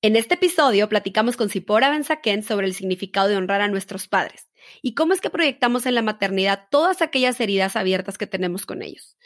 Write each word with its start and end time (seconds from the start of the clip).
En 0.00 0.14
este 0.14 0.34
episodio 0.34 0.88
platicamos 0.88 1.36
con 1.36 1.48
Sipora 1.48 1.90
Benzaquén 1.90 2.44
sobre 2.44 2.68
el 2.68 2.74
significado 2.74 3.26
de 3.26 3.36
honrar 3.36 3.62
a 3.62 3.68
nuestros 3.68 4.06
padres 4.06 4.48
y 4.80 4.94
cómo 4.94 5.12
es 5.12 5.20
que 5.20 5.28
proyectamos 5.28 5.86
en 5.86 5.96
la 5.96 6.02
maternidad 6.02 6.68
todas 6.70 7.02
aquellas 7.02 7.40
heridas 7.40 7.74
abiertas 7.74 8.16
que 8.16 8.28
tenemos 8.28 8.64
con 8.64 8.82
ellos. 8.82 9.16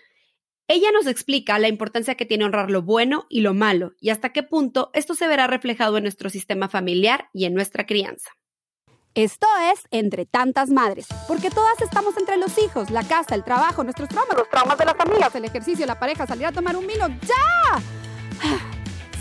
Ella 0.68 0.90
nos 0.90 1.06
explica 1.06 1.58
la 1.58 1.68
importancia 1.68 2.14
que 2.14 2.24
tiene 2.24 2.46
honrar 2.46 2.70
lo 2.70 2.80
bueno 2.80 3.26
y 3.28 3.42
lo 3.42 3.52
malo 3.52 3.92
y 4.00 4.08
hasta 4.08 4.32
qué 4.32 4.42
punto 4.42 4.90
esto 4.94 5.14
se 5.14 5.28
verá 5.28 5.46
reflejado 5.46 5.98
en 5.98 6.04
nuestro 6.04 6.30
sistema 6.30 6.70
familiar 6.70 7.28
y 7.34 7.44
en 7.44 7.52
nuestra 7.52 7.84
crianza. 7.84 8.30
Esto 9.14 9.46
es 9.74 9.86
Entre 9.90 10.24
tantas 10.24 10.70
madres, 10.70 11.06
porque 11.28 11.50
todas 11.50 11.82
estamos 11.82 12.16
entre 12.16 12.38
los 12.38 12.56
hijos, 12.56 12.88
la 12.88 13.02
casa, 13.02 13.34
el 13.34 13.44
trabajo, 13.44 13.84
nuestros 13.84 14.08
traumas, 14.08 14.38
los 14.38 14.48
traumas 14.48 14.78
de 14.78 14.86
las 14.86 14.98
amigas, 14.98 15.34
el 15.34 15.44
ejercicio, 15.44 15.84
la 15.84 15.98
pareja, 15.98 16.26
salir 16.26 16.46
a 16.46 16.52
tomar 16.52 16.78
un 16.78 16.86
vino. 16.86 17.08
¡Ya! 17.08 18.78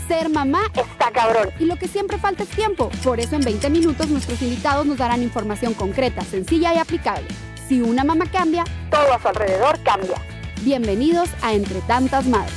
Ser 0.08 0.28
mamá 0.28 0.62
está 0.74 1.12
cabrón. 1.12 1.50
Y 1.60 1.66
lo 1.66 1.76
que 1.76 1.86
siempre 1.86 2.18
falta 2.18 2.42
es 2.42 2.48
tiempo. 2.48 2.90
Por 3.04 3.20
eso 3.20 3.36
en 3.36 3.42
20 3.42 3.70
minutos 3.70 4.08
nuestros 4.08 4.42
invitados 4.42 4.84
nos 4.84 4.98
darán 4.98 5.22
información 5.22 5.74
concreta, 5.74 6.22
sencilla 6.22 6.74
y 6.74 6.78
aplicable. 6.78 7.28
Si 7.68 7.80
una 7.80 8.02
mamá 8.02 8.26
cambia, 8.30 8.64
todo 8.90 9.12
a 9.12 9.20
su 9.20 9.28
alrededor 9.28 9.78
cambia. 9.82 10.16
Bienvenidos 10.62 11.30
a 11.42 11.54
Entre 11.54 11.80
tantas 11.82 12.26
madres. 12.26 12.54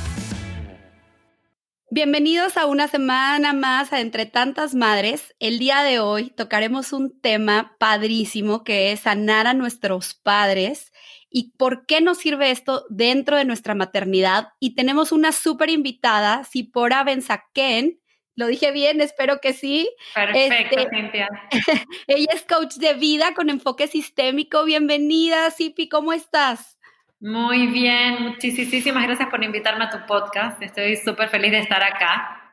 Bienvenidos 1.88 2.56
a 2.56 2.66
una 2.66 2.88
semana 2.88 3.52
más 3.52 3.92
a 3.92 4.00
Entre 4.00 4.26
tantas 4.26 4.74
madres. 4.74 5.34
El 5.38 5.60
día 5.60 5.82
de 5.82 6.00
hoy 6.00 6.30
tocaremos 6.30 6.92
un 6.92 7.20
tema 7.20 7.76
padrísimo 7.78 8.64
que 8.64 8.90
es 8.90 9.00
sanar 9.00 9.46
a 9.46 9.54
nuestros 9.54 10.14
padres 10.14 10.92
y 11.36 11.52
por 11.58 11.84
qué 11.84 12.00
nos 12.00 12.16
sirve 12.16 12.50
esto 12.50 12.86
dentro 12.88 13.36
de 13.36 13.44
nuestra 13.44 13.74
maternidad. 13.74 14.54
Y 14.58 14.74
tenemos 14.74 15.12
una 15.12 15.32
súper 15.32 15.68
invitada, 15.68 16.44
Sipora 16.44 17.04
Benzaquén. 17.04 18.00
Lo 18.36 18.46
dije 18.46 18.72
bien, 18.72 19.02
espero 19.02 19.38
que 19.42 19.52
sí. 19.52 19.86
Perfecto, 20.14 20.78
este, 20.78 20.96
Cintia. 20.96 21.28
ella 22.06 22.32
es 22.32 22.42
coach 22.46 22.76
de 22.76 22.94
vida 22.94 23.34
con 23.34 23.50
enfoque 23.50 23.86
sistémico. 23.86 24.64
Bienvenida, 24.64 25.50
Sipi, 25.50 25.90
¿cómo 25.90 26.14
estás? 26.14 26.78
Muy 27.20 27.66
bien, 27.66 28.22
muchísimas 28.22 29.04
gracias 29.04 29.28
por 29.28 29.44
invitarme 29.44 29.84
a 29.84 29.90
tu 29.90 30.06
podcast. 30.06 30.62
Estoy 30.62 30.96
súper 30.96 31.28
feliz 31.28 31.50
de 31.50 31.58
estar 31.58 31.82
acá. 31.82 32.46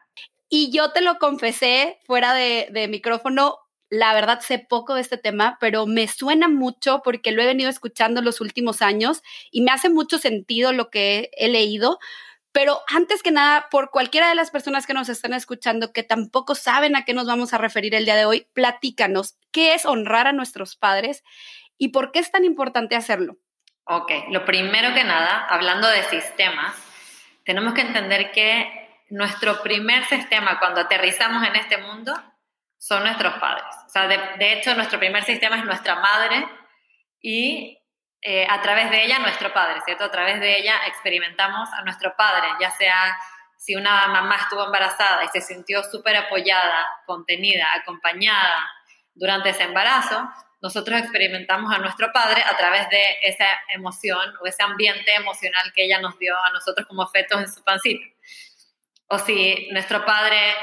Y 0.49 0.71
yo 0.71 0.91
te 0.91 0.99
lo 0.99 1.19
confesé 1.19 1.99
fuera 2.05 2.33
de, 2.33 2.87
micrófono, 2.89 3.59
la 3.93 4.11
verdad 4.15 4.39
sé 4.39 4.57
poco 4.57 4.95
de 4.95 5.01
este 5.01 5.19
tema, 5.19 5.57
pero 5.59 5.85
me 5.85 6.07
suena 6.07 6.47
mucho 6.47 7.03
porque 7.03 7.31
lo 7.31 7.43
he 7.43 7.45
venido 7.45 7.69
escuchando 7.69 8.23
los 8.23 8.41
últimos 8.41 8.81
años 8.81 9.21
y 9.51 9.61
me 9.61 9.69
hace 9.69 9.87
mucho 9.87 10.17
sentido 10.17 10.73
lo 10.73 10.89
que 10.89 11.29
he 11.37 11.47
leído. 11.47 11.99
Pero 12.51 12.81
antes 12.87 13.21
que 13.21 13.29
nada, 13.29 13.67
por 13.69 13.91
cualquiera 13.91 14.29
de 14.29 14.35
las 14.35 14.49
personas 14.49 14.87
que 14.87 14.95
nos 14.95 15.09
están 15.09 15.33
escuchando 15.33 15.93
que 15.93 16.01
tampoco 16.01 16.55
saben 16.55 16.95
a 16.95 17.05
qué 17.05 17.13
nos 17.13 17.27
vamos 17.27 17.53
a 17.53 17.59
referir 17.59 17.93
el 17.93 18.05
día 18.05 18.15
de 18.15 18.25
hoy, 18.25 18.47
platícanos 18.53 19.37
qué 19.51 19.75
es 19.75 19.85
honrar 19.85 20.25
a 20.25 20.33
nuestros 20.33 20.75
padres 20.75 21.23
y 21.77 21.89
por 21.89 22.11
qué 22.11 22.17
es 22.17 22.31
tan 22.31 22.45
importante 22.45 22.95
hacerlo. 22.95 23.37
Ok, 23.83 24.11
lo 24.31 24.43
primero 24.43 24.95
que 24.95 25.03
nada, 25.03 25.45
hablando 25.47 25.87
de 25.87 26.01
sistemas, 26.05 26.75
tenemos 27.45 27.75
que 27.75 27.81
entender 27.81 28.31
que 28.31 28.89
nuestro 29.11 29.61
primer 29.61 30.03
sistema 30.05 30.57
cuando 30.57 30.81
aterrizamos 30.81 31.47
en 31.47 31.55
este 31.57 31.77
mundo 31.77 32.15
son 32.83 33.01
nuestros 33.01 33.35
padres. 33.35 33.63
O 33.85 33.89
sea, 33.89 34.07
de, 34.09 34.51
hecho, 34.51 34.75
nuestro 34.75 34.99
primer 34.99 35.23
sistema 35.23 35.55
es 35.55 35.63
nuestra 35.63 35.95
madre 35.95 36.45
y 37.21 37.79
eh, 38.21 38.45
a 38.49 38.61
través 38.61 38.91
de 38.91 39.05
ella 39.05 39.19
nuestro 39.19 39.53
padre, 39.53 39.79
¿cierto? 39.85 40.03
A 40.03 40.11
través 40.11 40.41
de 40.41 40.57
ella 40.57 40.75
experimentamos 40.87 41.69
a 41.71 41.81
nuestro 41.83 42.13
padre, 42.17 42.45
ya 42.59 42.71
sea 42.71 43.17
si 43.57 43.77
una 43.77 44.07
mamá 44.09 44.35
estuvo 44.35 44.65
embarazada 44.65 45.23
y 45.23 45.29
se 45.29 45.39
sintió 45.39 45.81
súper 45.81 46.17
apoyada, 46.17 46.85
contenida, 47.05 47.65
acompañada 47.73 48.69
durante 49.13 49.51
ese 49.51 49.63
embarazo, 49.63 50.29
nosotros 50.61 50.99
experimentamos 50.99 51.73
a 51.73 51.77
nuestro 51.77 52.11
padre 52.11 52.43
a 52.43 52.57
través 52.57 52.89
de 52.89 53.17
esa 53.21 53.45
emoción 53.73 54.33
o 54.41 54.45
ese 54.45 54.61
ambiente 54.61 55.13
emocional 55.15 55.71
que 55.73 55.85
ella 55.85 56.01
nos 56.01 56.19
dio 56.19 56.35
a 56.37 56.49
nosotros 56.49 56.85
como 56.85 57.07
fetos 57.07 57.39
en 57.39 57.49
su 57.49 57.63
pancita. 57.63 58.05
O 59.07 59.19
si 59.19 59.69
nuestro 59.71 60.05
padre 60.05 60.53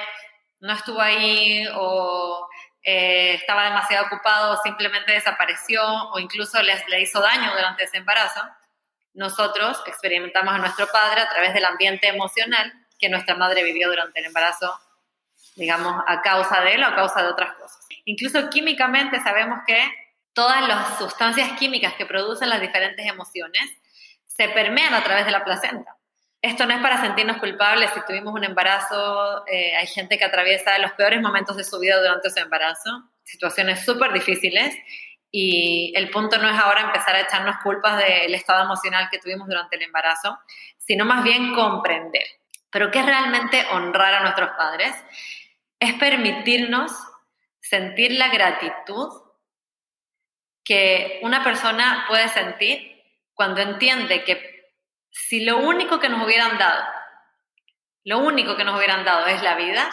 no 0.61 0.73
estuvo 0.73 1.01
ahí 1.01 1.67
o 1.75 2.49
eh, 2.83 3.35
estaba 3.35 3.65
demasiado 3.65 4.07
ocupado 4.07 4.55
o 4.55 4.63
simplemente 4.63 5.13
desapareció 5.13 5.83
o 6.13 6.19
incluso 6.19 6.63
le, 6.63 6.75
le 6.89 7.01
hizo 7.03 7.21
daño 7.21 7.53
durante 7.53 7.85
ese 7.85 7.99
embarazo, 7.99 8.41
nosotros 9.15 9.83
experimentamos 9.87 10.55
a 10.55 10.59
nuestro 10.59 10.87
padre 10.87 11.21
a 11.21 11.29
través 11.29 11.53
del 11.53 11.65
ambiente 11.65 12.09
emocional 12.09 12.73
que 12.99 13.09
nuestra 13.09 13.35
madre 13.35 13.65
vivió 13.65 13.89
durante 13.89 14.21
el 14.21 14.27
embarazo, 14.27 14.79
digamos, 15.57 16.03
a 16.07 16.21
causa 16.23 16.61
de 16.61 16.75
él 16.75 16.85
o 16.85 16.87
a 16.87 16.95
causa 16.95 17.23
de 17.23 17.29
otras 17.29 17.55
cosas. 17.55 17.87
Incluso 18.05 18.49
químicamente 18.51 19.21
sabemos 19.21 19.61
que 19.67 19.93
todas 20.33 20.67
las 20.67 20.99
sustancias 20.99 21.59
químicas 21.59 21.95
que 21.95 22.07
producen 22.07 22.49
las 22.49 22.61
diferentes 22.61 23.07
emociones 23.07 23.63
se 24.27 24.49
permean 24.49 24.95
a 24.95 25.03
través 25.03 25.27
de 25.27 25.33
la 25.33 25.45
placenta. 25.45 25.97
Esto 26.43 26.65
no 26.65 26.75
es 26.75 26.81
para 26.81 27.03
sentirnos 27.03 27.37
culpables 27.37 27.91
si 27.93 28.01
tuvimos 28.07 28.33
un 28.33 28.45
embarazo, 28.45 29.47
eh, 29.47 29.77
hay 29.77 29.87
gente 29.87 30.17
que 30.17 30.25
atraviesa 30.25 30.79
los 30.79 30.93
peores 30.93 31.21
momentos 31.21 31.57
de 31.57 31.65
su 31.65 31.79
vida 31.79 32.01
durante 32.01 32.29
ese 32.29 32.41
embarazo, 32.41 33.11
situaciones 33.25 33.85
súper 33.85 34.13
difíciles, 34.13 34.75
y 35.31 35.93
el 35.97 36.11
punto 36.11 36.39
no 36.39 36.49
es 36.49 36.59
ahora 36.59 36.81
empezar 36.81 37.15
a 37.15 37.21
echarnos 37.21 37.57
culpas 37.63 37.99
del 37.99 38.35
estado 38.35 38.65
emocional 38.65 39.09
que 39.11 39.19
tuvimos 39.19 39.49
durante 39.49 39.77
el 39.77 39.83
embarazo, 39.83 40.39
sino 40.79 41.05
más 41.05 41.23
bien 41.23 41.55
comprender. 41.55 42.25
Pero 42.71 42.91
¿qué 42.91 43.01
es 43.01 43.07
realmente 43.07 43.67
honrar 43.73 44.15
a 44.15 44.23
nuestros 44.23 44.51
padres? 44.57 44.95
Es 45.79 45.95
permitirnos 45.95 46.93
sentir 47.61 48.13
la 48.13 48.29
gratitud 48.29 49.09
que 50.65 51.21
una 51.23 51.45
persona 51.45 52.07
puede 52.09 52.29
sentir 52.29 53.03
cuando 53.35 53.61
entiende 53.61 54.25
que 54.25 54.60
si 55.11 55.45
lo 55.45 55.59
único 55.59 56.01
que 56.01 56.09
nos 56.09 56.25
hubieran 56.25 56.59
dado, 56.59 56.85
lo 58.05 58.19
único 58.19 58.57
que 58.57 58.65
nos 58.65 58.77
hubieran 58.77 59.05
dado 59.05 59.27
es 59.27 59.43
la 59.43 59.57
vida, 59.57 59.91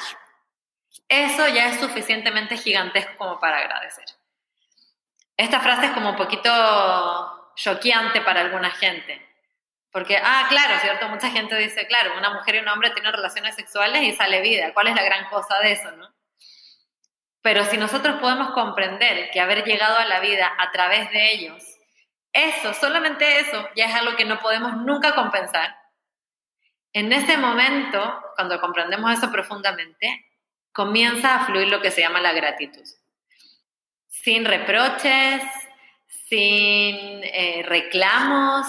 eso 1.10 1.48
ya 1.48 1.68
es 1.68 1.80
suficientemente 1.80 2.58
gigantesco 2.58 3.18
como 3.18 3.40
para 3.40 3.60
agradecer. 3.60 4.06
Esta 5.36 5.60
frase 5.60 5.88
es 5.88 5.92
como 5.92 6.12
un 6.12 6.16
poquito 6.16 7.54
choqueante 7.56 8.22
para 8.22 8.42
alguna 8.42 8.72
gente. 8.72 9.24
Porque, 9.92 10.18
ah, 10.18 10.46
claro, 10.50 10.80
¿cierto? 10.80 11.08
Mucha 11.10 11.30
gente 11.30 11.56
dice, 11.58 11.88
claro, 11.88 12.18
una 12.18 12.34
mujer 12.34 12.56
y 12.56 12.60
un 12.60 12.68
hombre 12.68 12.92
tienen 12.92 13.14
relaciones 13.14 13.56
sexuales 13.56 14.04
y 14.04 14.14
sale 14.14 14.42
vida. 14.42 14.74
¿Cuál 14.74 14.88
es 14.88 14.96
la 14.96 15.04
gran 15.04 15.26
cosa 15.30 15.60
de 15.60 15.72
eso, 15.72 15.92
no? 15.92 16.14
Pero 17.42 17.64
si 17.66 17.78
nosotros 17.78 18.20
podemos 18.20 18.52
comprender 18.52 19.30
que 19.32 19.40
haber 19.40 19.64
llegado 19.64 19.98
a 19.98 20.06
la 20.06 20.20
vida 20.20 20.54
a 20.58 20.72
través 20.72 21.10
de 21.12 21.32
ellos, 21.32 21.64
eso, 22.34 22.74
solamente 22.74 23.40
eso, 23.40 23.68
ya 23.76 23.86
es 23.86 23.96
algo 23.96 24.16
que 24.16 24.26
no 24.26 24.40
podemos 24.40 24.78
nunca 24.78 25.16
compensar. 25.16 25.76
En 26.94 27.12
ese 27.14 27.38
momento, 27.38 28.22
cuando 28.36 28.60
comprendemos 28.60 29.12
eso 29.12 29.32
profundamente, 29.32 30.26
comienza 30.72 31.36
a 31.36 31.46
fluir 31.46 31.68
lo 31.68 31.82
que 31.82 31.92
se 31.92 32.02
llama 32.02 32.22
la 32.22 32.34
gratitud. 32.34 32.84
Sin 34.08 34.46
reproches, 34.46 35.42
sin 36.28 37.24
eh, 37.24 37.64
reclamos, 37.66 38.68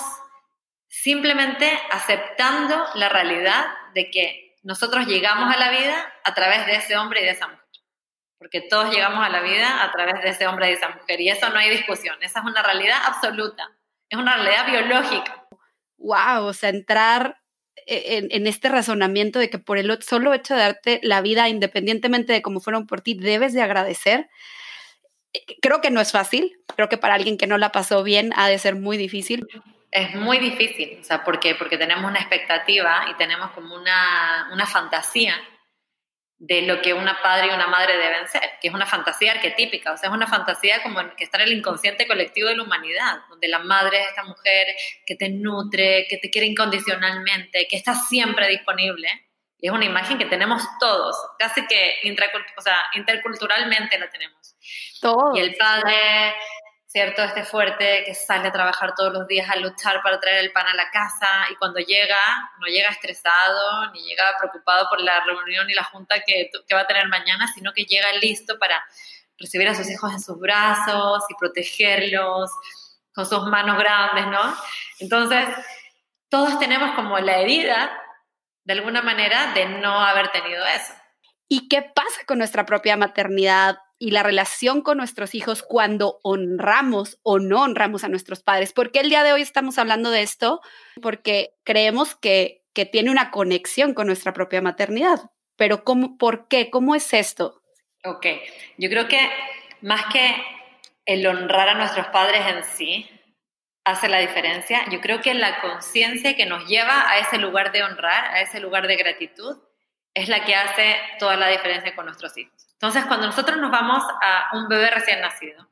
simplemente 0.89 1.79
aceptando 1.91 2.87
la 2.95 3.09
realidad 3.09 3.67
de 3.95 4.11
que 4.11 4.57
nosotros 4.63 5.07
llegamos 5.07 5.55
a 5.55 5.59
la 5.59 5.71
vida 5.71 6.13
a 6.25 6.35
través 6.35 6.67
de 6.67 6.77
ese 6.77 6.97
hombre 6.97 7.21
y 7.21 7.25
de 7.25 7.31
esa 7.31 7.47
mujer 7.47 7.58
porque 8.39 8.61
todos 8.63 8.95
llegamos 8.95 9.25
a 9.25 9.29
la 9.29 9.41
vida 9.43 9.83
a 9.85 9.91
través 9.91 10.23
de 10.23 10.31
ese 10.31 10.47
hombre 10.47 10.71
y 10.71 10.75
esa 10.75 10.89
mujer, 10.91 11.21
y 11.21 11.29
eso 11.29 11.51
no 11.51 11.59
hay 11.59 11.71
discusión, 11.71 12.17
esa 12.23 12.41
es 12.41 12.45
una 12.45 12.63
realidad 12.63 12.99
absoluta, 13.05 13.71
es 14.09 14.19
una 14.19 14.37
realidad 14.37 14.67
biológica. 14.67 15.47
Wow, 15.99 16.45
o 16.45 16.53
sea, 16.53 16.71
entrar 16.71 17.41
en, 17.87 18.29
en, 18.31 18.47
este 18.47 18.69
razonamiento 18.69 19.39
de 19.39 19.51
que 19.51 19.59
por 19.59 19.79
el 19.79 20.03
solo 20.03 20.33
hecho 20.35 20.55
de 20.55 20.61
darte 20.61 21.01
la 21.03 21.21
vida, 21.21 21.49
independientemente 21.49 22.33
de 22.33 22.43
cómo 22.43 22.61
fueron 22.61 22.87
por 22.87 23.01
ti, 23.01 23.15
debes 23.15 23.53
de 23.55 23.63
agradecer. 23.63 24.29
Eh, 25.33 25.41
creo 25.61 25.81
que 25.81 25.91
no 25.91 26.01
es 26.01 26.13
fácil, 26.13 26.61
creo 26.77 26.89
que 26.89 26.99
para 26.99 27.15
alguien 27.15 27.37
que 27.39 27.47
no 27.47 27.59
la 27.59 27.73
pasó 27.73 28.03
bien 28.03 28.33
ha 28.37 28.49
de 28.49 28.59
ser 28.59 28.77
muy 28.77 28.97
difícil. 28.97 29.47
Es 29.91 30.15
muy 30.15 30.39
difícil, 30.39 30.99
o 31.01 31.05
sea, 31.05 31.25
¿por 31.25 31.41
qué? 31.41 31.55
Porque 31.55 31.79
tenemos 31.79 32.05
una 32.05 32.21
expectativa 32.21 33.07
y 33.11 33.17
tenemos 33.17 33.51
como 33.53 33.75
una, 33.75 34.51
una 34.53 34.67
fantasía 34.67 35.35
de 36.39 36.63
lo 36.63 36.81
que 36.81 36.95
una 36.95 37.21
padre 37.21 37.49
y 37.49 37.51
una 37.51 37.67
madre 37.67 37.97
deben 37.97 38.29
ser, 38.29 38.43
que 38.61 38.69
es 38.69 38.75
una 38.75 38.87
fantasía 38.87 39.33
arquetípica, 39.33 39.93
o 39.93 39.97
sea, 39.97 40.09
es 40.09 40.15
una 40.15 40.29
fantasía 40.29 40.83
como 40.83 41.01
que 41.17 41.25
está 41.25 41.39
en 41.39 41.49
el 41.49 41.59
inconsciente 41.59 42.07
colectivo 42.07 42.49
de 42.49 42.57
la 42.57 42.63
humanidad, 42.63 43.19
donde 43.29 43.49
la 43.49 43.59
madre 43.59 44.01
es 44.01 44.09
esta 44.09 44.23
mujer 44.23 44.69
que 45.05 45.17
te 45.17 45.31
nutre, 45.31 46.07
que 46.09 46.19
te 46.19 46.31
quiere 46.31 46.47
incondicionalmente, 46.47 47.67
que 47.69 47.77
está 47.77 47.95
siempre 47.95 48.49
disponible. 48.49 49.09
Y 49.61 49.67
es 49.67 49.73
una 49.73 49.85
imagen 49.85 50.19
que 50.19 50.27
tenemos 50.27 50.63
todos, 50.79 51.17
casi 51.37 51.67
que 51.67 51.97
o 52.57 52.63
sea, 52.63 52.85
interculturalmente 52.95 53.99
la 53.99 54.09
tenemos. 54.09 54.55
Todos. 55.01 55.37
Y 55.37 55.41
el 55.41 55.57
padre 55.57 56.35
¿cierto? 56.89 57.23
Este 57.23 57.45
fuerte 57.45 58.03
que 58.07 58.15
sale 58.15 58.49
a 58.49 58.53
trabajar 58.53 58.95
todos 58.95 59.13
los 59.13 59.29
días 59.29 59.49
a 59.51 59.57
luchar 59.57 60.03
para 60.03 60.19
traer 60.19 60.39
el 60.39 60.53
pan 60.53 60.67
a 60.67 60.75
la 60.75 60.91
casa 60.91 61.29
y 61.53 61.57
cuando 61.57 61.81
llega, 61.81 62.19
no 62.59 62.67
llega 62.67 62.89
estresado 62.89 63.93
ni 63.93 64.01
llega 64.03 64.25
preocupado 64.39 64.89
por 64.89 65.01
la 65.03 65.23
reunión 65.23 65.69
y 65.69 65.75
la 65.75 65.85
junta 65.85 66.17
que, 66.27 66.51
que 66.67 66.75
va 66.75 66.81
a 66.81 66.87
tener 66.87 67.07
mañana, 67.09 67.47
sino 67.55 67.75
que 67.75 67.85
llega 67.85 68.11
listo 68.15 68.59
para 68.59 68.83
recibir 69.39 69.69
a 69.69 69.75
sus 69.75 69.89
hijos 69.91 70.13
en 70.13 70.21
sus 70.21 70.41
brazos 70.41 71.25
y 71.29 71.35
protegerlos 71.35 72.51
con 73.13 73.27
sus 73.27 73.45
manos 73.47 73.79
grandes, 73.79 74.27
¿no? 74.29 74.57
Entonces, 74.99 75.47
todos 76.31 76.59
tenemos 76.59 76.95
como 76.95 77.19
la 77.19 77.39
herida, 77.39 77.91
de 78.65 78.73
alguna 78.73 79.03
manera, 79.03 79.53
de 79.53 79.67
no 79.67 80.01
haber 80.01 80.31
tenido 80.31 80.65
eso. 80.67 80.95
¿Y 81.49 81.69
qué 81.69 81.83
pasa 81.83 82.25
con 82.27 82.39
nuestra 82.39 82.65
propia 82.65 82.97
maternidad 82.97 83.79
y 83.99 84.13
la 84.13 84.23
relación 84.23 84.83
con 84.83 84.99
nuestros 84.99 85.35
hijos 85.35 85.63
cuando 85.63 86.21
honramos 86.23 87.19
o 87.23 87.39
no 87.39 87.63
honramos 87.63 88.05
a 88.05 88.09
nuestros 88.09 88.43
padres? 88.43 88.73
¿Por 88.73 88.93
qué 88.93 89.01
el 89.01 89.11
día 89.11 89.25
de 89.25 89.33
hoy 89.33 89.43
estamos 89.43 89.79
hablando 89.79 90.11
de 90.11 90.23
esto? 90.23 90.61
Porque 91.03 91.55
creemos 91.65 92.15
que, 92.15 92.63
que 92.75 92.87
tiene 92.87 93.11
una 93.11 93.31
conexión 93.31 93.95
con 93.95 94.07
nuestra 94.07 94.33
propia 94.33 94.63
maternidad. 94.63 95.31
Pero 95.57 95.85
¿cómo, 95.85 96.17
¿por 96.17 96.49
qué? 96.49 96.71
¿Cómo 96.71 96.95
es 96.95 97.13
esto? 97.13 97.63
Ok, 98.05 98.27
yo 98.79 98.89
creo 98.89 99.09
que 99.09 99.29
más 99.83 100.05
que 100.13 100.35
el 101.05 101.27
honrar 101.27 101.71
a 101.71 101.75
nuestros 101.75 102.07
padres 102.09 102.43
en 102.47 102.65
sí 102.65 103.11
hace 103.85 104.09
la 104.09 104.19
diferencia, 104.19 104.85
yo 104.91 105.01
creo 105.01 105.21
que 105.21 105.35
la 105.35 105.61
conciencia 105.61 106.37
que 106.37 106.47
nos 106.47 106.67
lleva 106.69 107.11
a 107.11 107.19
ese 107.19 107.39
lugar 107.39 107.73
de 107.73 107.83
honrar, 107.83 108.27
a 108.27 108.43
ese 108.43 108.61
lugar 108.61 108.87
de 108.87 108.97
gratitud, 108.97 109.57
es 110.15 110.29
la 110.29 110.45
que 110.45 110.55
hace 110.55 110.97
toda 111.19 111.37
la 111.37 111.49
diferencia 111.49 111.95
con 111.95 112.07
nuestros 112.07 112.37
hijos. 112.37 112.67
Entonces, 112.73 113.07
cuando 113.07 113.27
nosotros 113.27 113.59
nos 113.59 113.71
vamos 113.71 114.05
a 114.23 114.57
un 114.57 114.69
bebé 114.69 114.91
recién 114.91 115.21
nacido, 115.21 115.69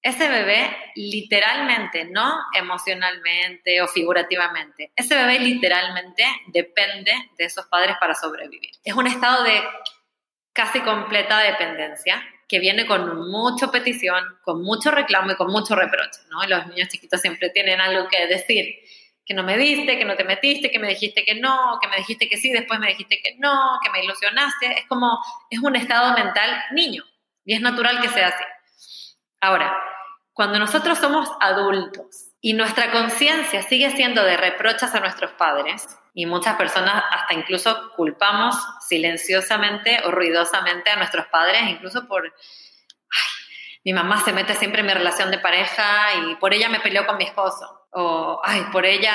ese 0.00 0.28
bebé 0.28 0.76
literalmente, 0.94 2.04
no 2.04 2.38
emocionalmente 2.54 3.82
o 3.82 3.88
figurativamente, 3.88 4.92
ese 4.94 5.16
bebé 5.16 5.40
literalmente 5.40 6.24
depende 6.46 7.12
de 7.36 7.44
esos 7.44 7.66
padres 7.66 7.96
para 7.98 8.14
sobrevivir. 8.14 8.70
Es 8.84 8.94
un 8.94 9.06
estado 9.06 9.42
de 9.42 9.60
casi 10.52 10.80
completa 10.80 11.38
dependencia 11.40 12.22
que 12.48 12.60
viene 12.60 12.86
con 12.86 13.28
mucha 13.30 13.70
petición, 13.70 14.24
con 14.42 14.62
mucho 14.62 14.90
reclamo 14.90 15.32
y 15.32 15.36
con 15.36 15.52
mucho 15.52 15.76
reproche, 15.76 16.20
¿no? 16.30 16.42
Los 16.46 16.66
niños 16.68 16.88
chiquitos 16.88 17.20
siempre 17.20 17.50
tienen 17.50 17.80
algo 17.80 18.08
que 18.08 18.26
decir, 18.26 18.74
que 19.28 19.34
no 19.34 19.44
me 19.44 19.58
diste, 19.58 19.98
que 19.98 20.06
no 20.06 20.16
te 20.16 20.24
metiste, 20.24 20.70
que 20.70 20.78
me 20.78 20.88
dijiste 20.88 21.22
que 21.24 21.34
no, 21.34 21.78
que 21.82 21.88
me 21.88 21.98
dijiste 21.98 22.28
que 22.28 22.38
sí, 22.38 22.50
después 22.50 22.80
me 22.80 22.88
dijiste 22.88 23.20
que 23.22 23.36
no, 23.38 23.78
que 23.84 23.90
me 23.90 24.02
ilusionaste, 24.02 24.80
es 24.80 24.86
como, 24.88 25.18
es 25.50 25.60
un 25.60 25.76
estado 25.76 26.14
mental 26.14 26.64
niño 26.72 27.04
y 27.44 27.54
es 27.54 27.60
natural 27.60 28.00
que 28.00 28.08
sea 28.08 28.28
así. 28.28 28.44
Ahora, 29.40 29.78
cuando 30.32 30.58
nosotros 30.58 30.98
somos 30.98 31.28
adultos 31.40 32.32
y 32.40 32.54
nuestra 32.54 32.90
conciencia 32.90 33.62
sigue 33.62 33.90
siendo 33.90 34.24
de 34.24 34.38
reprochas 34.38 34.94
a 34.94 35.00
nuestros 35.00 35.32
padres, 35.32 35.86
y 36.18 36.26
muchas 36.26 36.56
personas 36.56 37.04
hasta 37.12 37.32
incluso 37.32 37.92
culpamos 37.94 38.56
silenciosamente 38.80 40.00
o 40.04 40.10
ruidosamente 40.10 40.90
a 40.90 40.96
nuestros 40.96 41.26
padres, 41.26 41.62
incluso 41.68 42.08
por, 42.08 42.24
ay, 42.24 43.28
mi 43.84 43.92
mamá 43.92 44.24
se 44.24 44.32
mete 44.32 44.54
siempre 44.54 44.80
en 44.80 44.86
mi 44.86 44.94
relación 44.94 45.30
de 45.30 45.38
pareja 45.38 46.14
y 46.14 46.34
por 46.34 46.54
ella 46.54 46.68
me 46.68 46.80
peleó 46.80 47.06
con 47.06 47.18
mi 47.18 47.24
esposo, 47.24 47.77
o, 47.92 48.40
ay, 48.44 48.62
por 48.72 48.84
ella, 48.84 49.14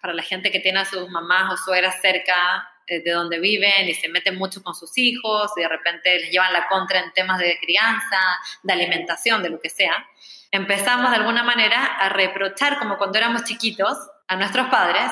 para 0.00 0.14
la 0.14 0.22
gente 0.22 0.50
que 0.50 0.60
tiene 0.60 0.80
a 0.80 0.84
sus 0.84 1.08
mamás 1.08 1.52
o 1.52 1.56
suegras 1.56 2.00
cerca 2.00 2.68
eh, 2.86 3.02
de 3.02 3.10
donde 3.10 3.38
viven 3.38 3.88
y 3.88 3.94
se 3.94 4.08
meten 4.08 4.36
mucho 4.36 4.62
con 4.62 4.74
sus 4.74 4.96
hijos 4.96 5.52
y 5.56 5.60
de 5.60 5.68
repente 5.68 6.18
les 6.18 6.30
llevan 6.30 6.52
la 6.52 6.68
contra 6.68 7.00
en 7.00 7.12
temas 7.12 7.38
de 7.38 7.58
crianza, 7.60 8.20
de 8.62 8.72
alimentación, 8.72 9.42
de 9.42 9.50
lo 9.50 9.60
que 9.60 9.68
sea, 9.68 10.06
empezamos 10.50 11.10
de 11.10 11.16
alguna 11.16 11.42
manera 11.42 11.84
a 11.84 12.08
reprochar 12.08 12.78
como 12.78 12.96
cuando 12.96 13.18
éramos 13.18 13.44
chiquitos 13.44 13.96
a 14.26 14.36
nuestros 14.36 14.68
padres 14.68 15.10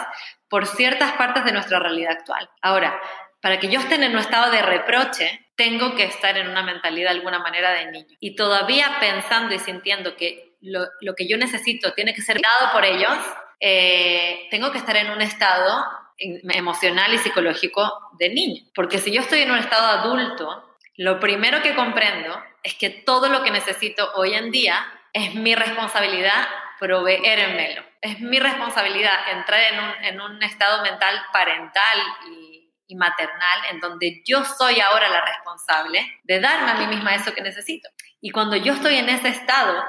por 0.48 0.66
ciertas 0.66 1.12
partes 1.12 1.44
de 1.44 1.52
nuestra 1.52 1.78
realidad 1.78 2.12
actual. 2.12 2.48
Ahora, 2.62 3.00
para 3.40 3.60
que 3.60 3.68
yo 3.68 3.80
esté 3.80 3.96
en 3.96 4.12
un 4.12 4.18
estado 4.18 4.50
de 4.50 4.62
reproche, 4.62 5.46
tengo 5.56 5.94
que 5.94 6.04
estar 6.04 6.36
en 6.36 6.48
una 6.48 6.62
mentalidad 6.62 7.10
de 7.10 7.18
alguna 7.18 7.38
manera 7.38 7.72
de 7.72 7.90
niño. 7.90 8.16
Y 8.20 8.36
todavía 8.36 8.96
pensando 9.00 9.54
y 9.54 9.58
sintiendo 9.58 10.16
que 10.16 10.45
lo, 10.60 11.14
que 11.14 11.28
yo 11.28 11.36
necesito 11.36 11.92
tiene 11.94 12.14
que 12.14 12.22
ser 12.22 12.38
dado 12.40 12.72
por 12.72 12.84
ellos, 12.84 13.16
eh, 13.60 14.48
tengo 14.50 14.72
que 14.72 14.78
estar 14.78 14.96
en 14.96 15.10
un 15.10 15.22
estado 15.22 15.84
emocional 16.18 17.12
y 17.12 17.18
psicológico 17.18 18.10
de 18.18 18.30
niño. 18.30 18.62
Porque 18.74 18.98
si 18.98 19.12
yo 19.12 19.20
estoy 19.20 19.42
en 19.42 19.50
un 19.50 19.58
estado 19.58 19.86
adulto, 19.86 20.76
lo 20.96 21.20
primero 21.20 21.62
que 21.62 21.74
comprendo 21.74 22.42
es 22.62 22.74
que 22.74 22.90
todo 22.90 23.28
lo 23.28 23.42
que 23.42 23.50
necesito 23.50 24.10
hoy 24.14 24.34
en 24.34 24.50
día 24.50 24.86
es 25.12 25.34
mi 25.34 25.54
responsabilidad 25.54 26.48
proveérmelo. 26.78 27.82
Es 28.00 28.20
mi 28.20 28.38
responsabilidad 28.38 29.30
entrar 29.32 29.60
en 30.02 30.20
un, 30.20 30.42
estado 30.42 30.82
mental 30.82 31.20
parental 31.32 31.98
y, 32.30 32.70
y, 32.86 32.96
maternal 32.96 33.60
en 33.70 33.80
donde 33.80 34.22
yo 34.26 34.44
soy 34.44 34.80
ahora 34.80 35.08
la 35.08 35.24
responsable 35.24 36.20
de 36.24 36.40
darme 36.40 36.70
a 36.70 36.74
mí 36.74 36.86
misma 36.86 37.14
eso 37.14 37.34
que 37.34 37.40
necesito. 37.40 37.88
Y 38.20 38.30
cuando 38.30 38.56
yo 38.56 38.74
estoy 38.74 38.96
en 38.96 39.08
ese 39.08 39.28
estado, 39.28 39.82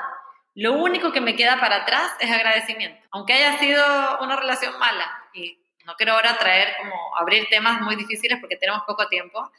lo 0.57 0.73
único 0.73 1.11
que 1.11 1.21
me 1.21 1.35
queda 1.35 1.59
para 1.59 1.83
atrás 1.83 2.13
es 2.19 2.31
agradecimiento. 2.31 2.99
Aunque 3.11 3.33
haya 3.33 3.59
sido 3.59 4.19
una 4.21 4.35
relación 4.35 4.77
mala, 4.79 5.07
y 5.31 5.63
no 5.85 5.95
quiero 5.95 6.13
ahora 6.13 6.35
traer 6.39 6.75
como 6.79 7.15
abrir 7.15 7.47
temas 7.47 7.79
muy 7.81 7.95
difíciles 7.95 8.39
porque 8.41 8.55
tenemos 8.55 8.81
poco 8.87 9.07
tiempo, 9.07 9.51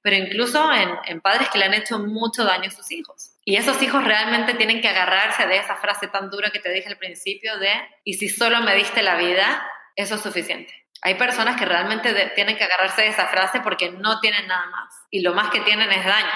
pero 0.00 0.14
incluso 0.14 0.70
en, 0.72 1.20
padres 1.20 1.48
que 1.48 1.58
le 1.58 1.64
han 1.64 1.74
hecho 1.74 1.98
mucho 1.98 2.44
daño 2.44 2.68
a 2.68 2.70
sus 2.70 2.92
hijos. 2.92 3.32
Y 3.44 3.56
esos 3.56 3.82
hijos 3.82 4.04
realmente 4.04 4.54
tienen 4.54 4.80
que 4.80 4.86
agarrarse 4.86 5.44
de 5.48 5.56
esa 5.56 5.74
frase 5.74 6.06
tan 6.06 6.30
dura 6.30 6.50
que 6.50 6.60
te 6.60 6.70
dije 6.70 6.88
al 6.88 6.98
principio 6.98 7.58
de, 7.58 7.72
y 8.04 8.14
si 8.14 8.28
solo 8.28 8.60
me 8.60 8.76
diste 8.76 9.02
la 9.02 9.16
vida, 9.16 9.68
eso 9.96 10.14
es 10.14 10.20
suficiente. 10.20 10.72
Hay 11.02 11.16
personas 11.16 11.58
que 11.58 11.64
realmente 11.64 12.14
tienen 12.36 12.56
que 12.56 12.62
agarrarse 12.62 13.02
de 13.02 13.08
esa 13.08 13.26
frase 13.26 13.58
porque 13.60 13.90
no 13.90 14.20
tienen 14.20 14.46
nada 14.46 14.66
más. 14.66 14.94
Y 15.10 15.22
lo 15.22 15.34
más 15.34 15.50
que 15.50 15.62
tienen 15.62 15.90
es 15.90 16.04
daño. 16.04 16.32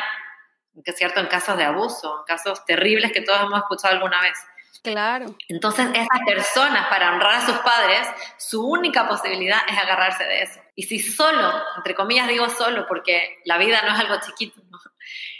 Que 0.84 0.92
es 0.92 0.96
cierto 0.96 1.20
en 1.20 1.26
casos 1.26 1.56
de 1.56 1.64
abuso, 1.64 2.20
en 2.20 2.24
casos 2.24 2.64
terribles 2.64 3.12
que 3.12 3.20
todos 3.20 3.40
hemos 3.40 3.58
escuchado 3.58 3.94
alguna 3.94 4.20
vez. 4.20 4.38
Claro. 4.82 5.34
Entonces, 5.48 5.88
esas 5.92 6.20
personas, 6.26 6.86
para 6.88 7.12
honrar 7.12 7.34
a 7.34 7.46
sus 7.46 7.56
padres, 7.58 8.08
su 8.38 8.64
única 8.64 9.08
posibilidad 9.08 9.58
es 9.68 9.76
agarrarse 9.76 10.24
de 10.24 10.42
eso. 10.42 10.60
Y 10.74 10.84
si 10.84 11.00
solo, 11.00 11.52
entre 11.76 11.94
comillas 11.94 12.28
digo 12.28 12.48
solo, 12.48 12.86
porque 12.86 13.38
la 13.44 13.58
vida 13.58 13.82
no 13.82 13.92
es 13.92 14.00
algo 14.00 14.16
chiquito, 14.24 14.60
¿no? 14.70 14.78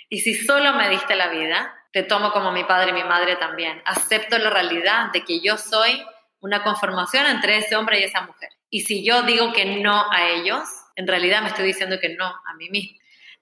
Y 0.09 0.21
si 0.21 0.35
solo 0.35 0.73
me 0.73 0.89
diste 0.89 1.15
la 1.15 1.29
vida, 1.29 1.75
te 1.93 2.03
tomo 2.03 2.33
como 2.33 2.51
mi 2.51 2.65
padre 2.65 2.91
y 2.91 2.95
mi 2.95 3.05
madre 3.05 3.37
también. 3.37 3.83
Acepto 3.85 4.39
la 4.39 4.51
realidad 4.51 5.13
de 5.13 5.25
que 5.25 5.41
yo 5.41 5.57
soy 5.57 6.05
una 6.41 6.63
conformación 6.63 7.27
entre 7.27 7.59
ese 7.59 7.77
hombre 7.77 8.01
y 8.01 8.05
esa 8.05 8.23
mujer. 8.23 8.51
Y 8.71 8.83
si 8.83 9.05
yo 9.05 9.23
digo 9.23 9.53
que 9.53 9.65
no 9.65 10.11
a 10.11 10.29
ellos, 10.29 10.63
en 10.97 11.07
realidad 11.07 11.43
me 11.43 11.49
estoy 11.49 11.67
diciendo 11.67 11.99
que 12.01 12.11
no 12.11 12.27
a 12.27 12.55
mí 12.57 12.69
mismo. 12.71 12.99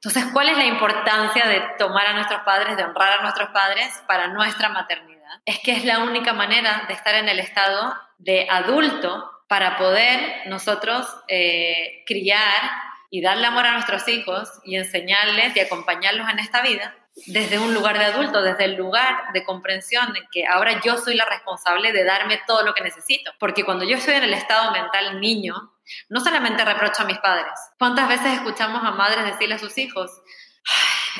Entonces, 0.06 0.32
¿cuál 0.32 0.48
es 0.48 0.56
la 0.56 0.66
importancia 0.66 1.46
de 1.46 1.60
tomar 1.78 2.06
a 2.06 2.12
nuestros 2.12 2.42
padres, 2.42 2.76
de 2.76 2.84
honrar 2.84 3.18
a 3.18 3.22
nuestros 3.22 3.48
padres 3.50 4.02
para 4.06 4.28
nuestra 4.28 4.68
maternidad? 4.68 5.16
es 5.44 5.60
que 5.60 5.72
es 5.72 5.84
la 5.84 6.00
única 6.00 6.32
manera 6.32 6.84
de 6.88 6.94
estar 6.94 7.14
en 7.14 7.28
el 7.28 7.38
estado 7.38 7.94
de 8.18 8.48
adulto 8.50 9.30
para 9.48 9.76
poder 9.76 10.42
nosotros 10.46 11.06
eh, 11.28 12.02
criar 12.06 12.70
y 13.10 13.22
darle 13.22 13.46
amor 13.46 13.66
a 13.66 13.72
nuestros 13.72 14.08
hijos 14.08 14.48
y 14.64 14.76
enseñarles 14.76 15.56
y 15.56 15.60
acompañarlos 15.60 16.28
en 16.28 16.40
esta 16.40 16.62
vida 16.62 16.94
desde 17.26 17.58
un 17.58 17.72
lugar 17.72 17.98
de 17.98 18.06
adulto, 18.06 18.42
desde 18.42 18.64
el 18.64 18.74
lugar 18.74 19.32
de 19.32 19.44
comprensión 19.44 20.12
de 20.12 20.20
que 20.30 20.46
ahora 20.46 20.80
yo 20.84 20.98
soy 20.98 21.14
la 21.14 21.24
responsable 21.24 21.92
de 21.92 22.04
darme 22.04 22.40
todo 22.46 22.62
lo 22.62 22.74
que 22.74 22.82
necesito. 22.82 23.32
Porque 23.38 23.64
cuando 23.64 23.84
yo 23.84 23.96
estoy 23.96 24.14
en 24.14 24.24
el 24.24 24.34
estado 24.34 24.70
mental 24.72 25.20
niño, 25.20 25.72
no 26.08 26.20
solamente 26.20 26.64
reprocho 26.64 27.02
a 27.02 27.06
mis 27.06 27.18
padres. 27.18 27.52
¿Cuántas 27.78 28.08
veces 28.08 28.34
escuchamos 28.34 28.82
a 28.84 28.92
madres 28.92 29.24
decirle 29.24 29.54
a 29.56 29.58
sus 29.58 29.76
hijos, 29.78 30.10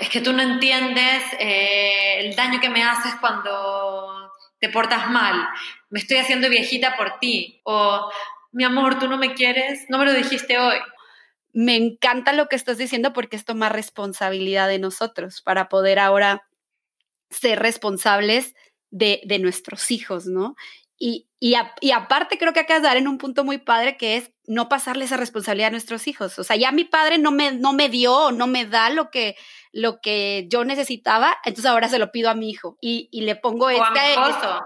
es 0.00 0.08
que 0.08 0.20
tú 0.20 0.32
no 0.32 0.42
entiendes 0.42 1.22
eh, 1.38 2.20
el 2.20 2.36
daño 2.36 2.60
que 2.60 2.70
me 2.70 2.82
haces 2.82 3.14
cuando 3.20 4.30
te 4.58 4.68
portas 4.68 5.10
mal, 5.10 5.48
me 5.90 6.00
estoy 6.00 6.18
haciendo 6.18 6.48
viejita 6.48 6.96
por 6.96 7.18
ti, 7.18 7.60
o 7.64 8.10
mi 8.52 8.64
amor, 8.64 8.98
tú 8.98 9.08
no 9.08 9.18
me 9.18 9.34
quieres, 9.34 9.84
no 9.88 9.98
me 9.98 10.06
lo 10.06 10.12
dijiste 10.12 10.58
hoy. 10.58 10.78
Me 11.52 11.76
encanta 11.76 12.32
lo 12.32 12.48
que 12.48 12.56
estás 12.56 12.78
diciendo 12.78 13.12
porque 13.12 13.36
es 13.36 13.44
tomar 13.44 13.72
responsabilidad 13.72 14.68
de 14.68 14.78
nosotros 14.78 15.42
para 15.42 15.68
poder 15.68 15.98
ahora 15.98 16.46
ser 17.30 17.58
responsables 17.58 18.54
de, 18.90 19.20
de 19.24 19.38
nuestros 19.38 19.90
hijos, 19.90 20.26
¿no? 20.26 20.54
Y, 20.98 21.28
y, 21.38 21.54
y, 21.80 21.90
aparte 21.90 22.38
creo 22.38 22.54
que 22.54 22.60
hay 22.60 22.66
que 22.66 22.80
dar 22.80 22.96
en 22.96 23.06
un 23.06 23.18
punto 23.18 23.44
muy 23.44 23.58
padre 23.58 23.98
que 23.98 24.16
es 24.16 24.32
no 24.46 24.70
pasarle 24.70 25.04
esa 25.04 25.18
responsabilidad 25.18 25.68
a 25.68 25.72
nuestros 25.72 26.06
hijos. 26.06 26.38
O 26.38 26.44
sea, 26.44 26.56
ya 26.56 26.72
mi 26.72 26.84
padre 26.84 27.18
no 27.18 27.30
me, 27.32 27.52
no 27.52 27.74
me 27.74 27.90
dio, 27.90 28.32
no 28.32 28.46
me 28.46 28.64
da 28.64 28.88
lo 28.88 29.10
que, 29.10 29.36
lo 29.72 30.00
que 30.00 30.46
yo 30.48 30.64
necesitaba, 30.64 31.36
entonces 31.44 31.70
ahora 31.70 31.88
se 31.88 31.98
lo 31.98 32.12
pido 32.12 32.30
a 32.30 32.34
mi 32.34 32.48
hijo 32.48 32.78
y, 32.80 33.10
y 33.12 33.22
le 33.22 33.36
pongo 33.36 33.66
o 33.66 33.70
este... 33.70 33.84
A 33.84 33.90
mi 33.92 34.10
esposo. 34.10 34.60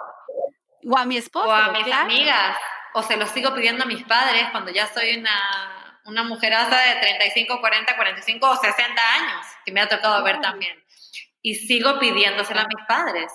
O 0.86 0.96
a 0.96 1.04
mi 1.04 1.16
esposo. 1.16 1.48
O 1.48 1.52
a 1.52 1.72
mis 1.72 1.84
claro. 1.84 2.02
amigas. 2.02 2.56
O 2.94 3.02
se 3.02 3.16
lo 3.16 3.26
sigo 3.26 3.54
pidiendo 3.54 3.82
a 3.82 3.86
mis 3.86 4.04
padres 4.04 4.48
cuando 4.52 4.70
ya 4.70 4.86
soy 4.86 5.16
una, 5.16 6.00
una 6.04 6.22
mujeraza 6.22 6.76
de 6.76 7.00
35, 7.00 7.60
40, 7.60 7.96
45 7.96 8.50
o 8.50 8.56
60 8.56 9.14
años, 9.14 9.46
que 9.64 9.72
me 9.72 9.80
ha 9.80 9.88
tocado 9.88 10.22
ver 10.22 10.40
también. 10.40 10.76
Y 11.42 11.54
sigo 11.54 11.98
pidiéndosela 11.98 12.62
a 12.62 12.66
mis 12.66 12.86
padres. 12.86 13.32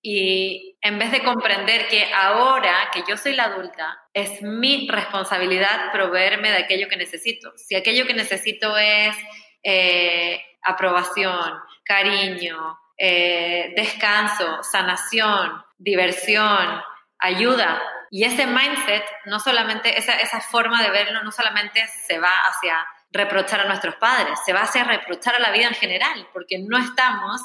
Y 0.00 0.76
en 0.80 0.98
vez 0.98 1.10
de 1.10 1.22
comprender 1.22 1.88
que 1.88 2.12
ahora 2.12 2.90
que 2.92 3.02
yo 3.08 3.16
soy 3.16 3.34
la 3.34 3.44
adulta, 3.44 3.98
es 4.14 4.42
mi 4.42 4.88
responsabilidad 4.88 5.92
proveerme 5.92 6.50
de 6.50 6.58
aquello 6.58 6.88
que 6.88 6.96
necesito. 6.96 7.52
Si 7.56 7.74
aquello 7.74 8.06
que 8.06 8.14
necesito 8.14 8.76
es 8.76 9.16
eh, 9.62 10.40
aprobación, 10.62 11.54
cariño, 11.84 12.78
eh, 12.96 13.72
descanso, 13.76 14.62
sanación, 14.62 15.64
diversión, 15.78 16.82
ayuda. 17.18 17.82
Y 18.10 18.24
ese 18.24 18.46
mindset, 18.46 19.04
no 19.26 19.40
solamente, 19.40 19.98
esa, 19.98 20.14
esa 20.20 20.40
forma 20.40 20.82
de 20.82 20.90
verlo, 20.90 21.22
no 21.22 21.32
solamente 21.32 21.86
se 22.06 22.18
va 22.18 22.32
hacia 22.48 22.86
reprochar 23.10 23.60
a 23.60 23.64
nuestros 23.64 23.96
padres, 23.96 24.38
se 24.44 24.52
va 24.52 24.62
hacia 24.62 24.84
reprochar 24.84 25.34
a 25.34 25.40
la 25.40 25.50
vida 25.50 25.68
en 25.68 25.74
general, 25.74 26.28
porque 26.32 26.58
no 26.58 26.78
estamos 26.78 27.40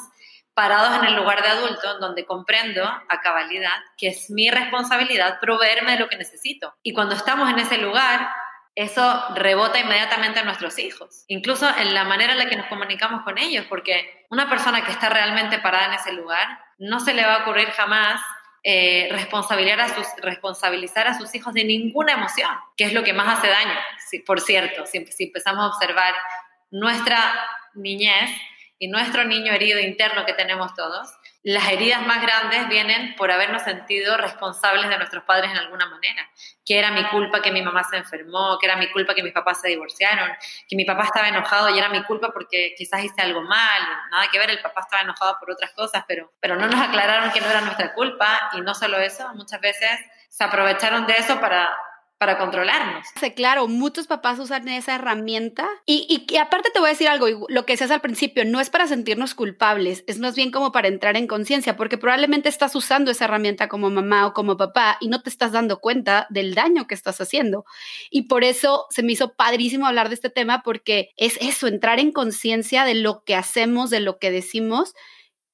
parados 0.54 0.98
en 0.98 1.06
el 1.06 1.16
lugar 1.16 1.42
de 1.42 1.48
adulto, 1.48 1.98
donde 1.98 2.24
comprendo 2.24 2.84
a 2.84 3.20
cabalidad 3.20 3.74
que 3.98 4.08
es 4.08 4.30
mi 4.30 4.50
responsabilidad 4.50 5.40
proveerme 5.40 5.92
de 5.92 5.98
lo 5.98 6.08
que 6.08 6.16
necesito. 6.16 6.74
Y 6.82 6.92
cuando 6.92 7.14
estamos 7.14 7.50
en 7.50 7.58
ese 7.58 7.78
lugar, 7.78 8.28
eso 8.76 9.24
rebota 9.34 9.78
inmediatamente 9.78 10.40
a 10.40 10.44
nuestros 10.44 10.78
hijos, 10.78 11.24
incluso 11.28 11.68
en 11.76 11.94
la 11.94 12.04
manera 12.04 12.32
en 12.32 12.38
la 12.38 12.48
que 12.48 12.56
nos 12.56 12.66
comunicamos 12.66 13.22
con 13.22 13.38
ellos, 13.38 13.66
porque 13.68 14.26
una 14.30 14.48
persona 14.48 14.84
que 14.84 14.90
está 14.90 15.08
realmente 15.08 15.58
parada 15.58 15.86
en 15.86 15.94
ese 15.94 16.12
lugar, 16.12 16.46
no 16.78 17.00
se 17.00 17.14
le 17.14 17.24
va 17.24 17.34
a 17.34 17.42
ocurrir 17.42 17.70
jamás 17.70 18.20
eh, 18.66 19.08
responsabilizar, 19.10 19.80
a 19.80 19.94
sus, 19.94 20.06
responsabilizar 20.22 21.06
a 21.06 21.18
sus 21.18 21.34
hijos 21.34 21.52
de 21.52 21.64
ninguna 21.64 22.14
emoción, 22.14 22.50
que 22.76 22.84
es 22.84 22.94
lo 22.94 23.04
que 23.04 23.12
más 23.12 23.38
hace 23.38 23.48
daño, 23.48 23.78
por 24.26 24.40
cierto, 24.40 24.86
si, 24.86 25.04
si 25.06 25.24
empezamos 25.24 25.64
a 25.64 25.68
observar 25.68 26.14
nuestra 26.70 27.34
niñez 27.74 28.30
y 28.84 28.88
nuestro 28.88 29.24
niño 29.24 29.50
herido 29.50 29.80
interno 29.80 30.26
que 30.26 30.34
tenemos 30.34 30.74
todos, 30.74 31.08
las 31.42 31.72
heridas 31.72 32.06
más 32.06 32.20
grandes 32.20 32.68
vienen 32.68 33.14
por 33.16 33.30
habernos 33.30 33.62
sentido 33.62 34.18
responsables 34.18 34.90
de 34.90 34.98
nuestros 34.98 35.24
padres 35.24 35.52
en 35.52 35.56
alguna 35.56 35.86
manera. 35.86 36.28
Que 36.66 36.78
era 36.78 36.90
mi 36.90 37.02
culpa 37.04 37.40
que 37.40 37.50
mi 37.50 37.62
mamá 37.62 37.82
se 37.84 37.96
enfermó, 37.96 38.58
que 38.58 38.66
era 38.66 38.76
mi 38.76 38.90
culpa 38.90 39.14
que 39.14 39.22
mis 39.22 39.32
papás 39.32 39.62
se 39.62 39.68
divorciaron, 39.68 40.30
que 40.68 40.76
mi 40.76 40.84
papá 40.84 41.04
estaba 41.04 41.28
enojado 41.28 41.70
y 41.70 41.78
era 41.78 41.88
mi 41.88 42.02
culpa 42.02 42.28
porque 42.30 42.74
quizás 42.76 43.02
hice 43.02 43.22
algo 43.22 43.40
mal. 43.40 43.82
Nada 44.10 44.28
que 44.30 44.38
ver, 44.38 44.50
el 44.50 44.60
papá 44.60 44.82
estaba 44.82 45.02
enojado 45.02 45.38
por 45.40 45.50
otras 45.50 45.72
cosas, 45.72 46.04
pero, 46.06 46.30
pero 46.38 46.56
no 46.56 46.66
nos 46.66 46.78
aclararon 46.78 47.32
que 47.32 47.40
no 47.40 47.48
era 47.48 47.62
nuestra 47.62 47.94
culpa. 47.94 48.50
Y 48.52 48.60
no 48.60 48.74
solo 48.74 48.98
eso, 48.98 49.32
muchas 49.32 49.62
veces 49.62 49.98
se 50.28 50.44
aprovecharon 50.44 51.06
de 51.06 51.14
eso 51.14 51.40
para 51.40 51.74
para 52.18 52.38
controlarnos. 52.38 53.06
Sí, 53.20 53.32
claro, 53.32 53.66
muchos 53.68 54.06
papás 54.06 54.38
usan 54.38 54.68
esa 54.68 54.94
herramienta 54.94 55.68
y, 55.84 56.24
y, 56.28 56.36
aparte 56.36 56.70
te 56.72 56.78
voy 56.78 56.88
a 56.88 56.92
decir 56.92 57.08
algo, 57.08 57.26
lo 57.48 57.66
que 57.66 57.72
decías 57.72 57.90
al 57.90 58.00
principio, 58.00 58.44
no 58.44 58.60
es 58.60 58.70
para 58.70 58.86
sentirnos 58.86 59.34
culpables, 59.34 60.04
es 60.06 60.18
más 60.18 60.36
bien 60.36 60.50
como 60.50 60.72
para 60.72 60.88
entrar 60.88 61.16
en 61.16 61.26
conciencia, 61.26 61.76
porque 61.76 61.98
probablemente 61.98 62.48
estás 62.48 62.74
usando 62.76 63.10
esa 63.10 63.24
herramienta 63.24 63.68
como 63.68 63.90
mamá 63.90 64.26
o 64.26 64.32
como 64.32 64.56
papá 64.56 64.96
y 65.00 65.08
no 65.08 65.22
te 65.22 65.30
estás 65.30 65.52
dando 65.52 65.80
cuenta 65.80 66.26
del 66.30 66.54
daño 66.54 66.86
que 66.86 66.94
estás 66.94 67.20
haciendo. 67.20 67.64
Y 68.10 68.22
por 68.22 68.44
eso 68.44 68.86
se 68.90 69.02
me 69.02 69.12
hizo 69.12 69.34
padrísimo 69.34 69.86
hablar 69.86 70.08
de 70.08 70.14
este 70.14 70.30
tema, 70.30 70.62
porque 70.62 71.10
es 71.16 71.36
eso, 71.40 71.66
entrar 71.66 71.98
en 71.98 72.12
conciencia 72.12 72.84
de 72.84 72.94
lo 72.94 73.24
que 73.24 73.34
hacemos, 73.34 73.90
de 73.90 74.00
lo 74.00 74.18
que 74.18 74.30
decimos, 74.30 74.94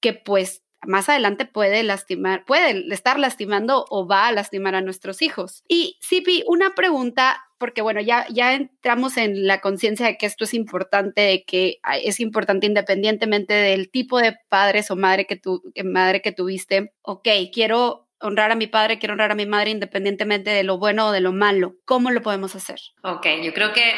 que 0.00 0.12
pues 0.12 0.62
más 0.86 1.08
adelante 1.08 1.44
puede 1.44 1.82
lastimar, 1.82 2.44
puede 2.44 2.92
estar 2.92 3.18
lastimando 3.18 3.84
o 3.90 4.06
va 4.06 4.28
a 4.28 4.32
lastimar 4.32 4.74
a 4.74 4.80
nuestros 4.80 5.22
hijos. 5.22 5.62
Y 5.68 5.98
Sipi, 6.00 6.42
una 6.46 6.74
pregunta, 6.74 7.44
porque 7.58 7.82
bueno, 7.82 8.00
ya, 8.00 8.26
ya 8.30 8.54
entramos 8.54 9.16
en 9.16 9.46
la 9.46 9.60
conciencia 9.60 10.06
de 10.06 10.16
que 10.16 10.26
esto 10.26 10.44
es 10.44 10.54
importante, 10.54 11.20
de 11.20 11.44
que 11.44 11.80
es 12.02 12.20
importante 12.20 12.66
independientemente 12.66 13.52
del 13.52 13.90
tipo 13.90 14.18
de 14.18 14.36
padres 14.48 14.90
o 14.90 14.96
madre 14.96 15.26
que, 15.26 15.36
tu, 15.36 15.62
madre 15.84 16.22
que 16.22 16.32
tuviste. 16.32 16.94
Ok, 17.02 17.28
quiero 17.52 18.08
honrar 18.20 18.50
a 18.50 18.56
mi 18.56 18.66
padre, 18.66 18.98
quiero 18.98 19.12
honrar 19.12 19.32
a 19.32 19.34
mi 19.34 19.46
madre 19.46 19.70
independientemente 19.70 20.50
de 20.50 20.62
lo 20.62 20.78
bueno 20.78 21.08
o 21.08 21.12
de 21.12 21.20
lo 21.20 21.32
malo. 21.32 21.74
¿Cómo 21.84 22.10
lo 22.10 22.22
podemos 22.22 22.54
hacer? 22.54 22.80
Ok, 23.02 23.26
yo 23.42 23.52
creo 23.52 23.72
que 23.72 23.94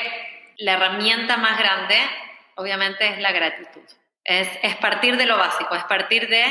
la 0.58 0.74
herramienta 0.74 1.36
más 1.36 1.58
grande, 1.58 1.96
obviamente, 2.56 3.08
es 3.08 3.18
la 3.18 3.32
gratitud. 3.32 3.82
Es, 4.24 4.48
es, 4.62 4.76
partir 4.76 5.16
de 5.16 5.26
lo 5.26 5.36
básico, 5.36 5.74
es 5.74 5.82
partir 5.84 6.28
de 6.28 6.44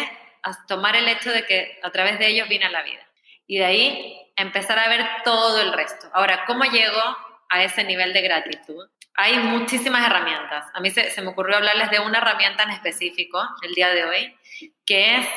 a 0.44 0.66
tomar 0.66 0.96
el 0.96 1.08
hecho 1.08 1.32
de 1.32 1.46
que 1.46 1.80
a 1.84 1.92
través 1.92 2.20
de 2.20 2.28
ellos 2.28 2.48
viene 2.48 2.70
la 2.70 2.84
vida. 2.84 3.06
Y 3.48 3.58
de 3.58 3.66
ahí 3.66 4.32
empezar 4.36 4.80
a 4.80 4.88
ver 4.88 5.06
todo 5.24 5.62
el 5.62 5.74
resto. 5.74 6.10
Ahora, 6.14 6.46
¿cómo 6.46 6.64
llego 6.64 7.02
a 7.50 7.64
ese 7.64 7.84
nivel 7.84 8.14
de 8.14 8.22
gratitud? 8.22 8.88
Hay 9.16 9.38
muchísimas 9.38 10.06
herramientas. 10.06 10.66
A 10.74 10.80
mí 10.80 10.90
se, 10.90 11.22
me 11.22 11.30
ocurrió 11.30 11.58
hablarles 11.58 11.92
de 11.92 12.00
una 12.00 12.20
herramienta 12.20 12.64
en 12.64 12.72
específico 12.72 13.42
el 13.62 13.74
día 13.74 13.90
de 13.90 14.06
hoy, 14.06 14.38
que 14.86 15.18
es 15.18 15.28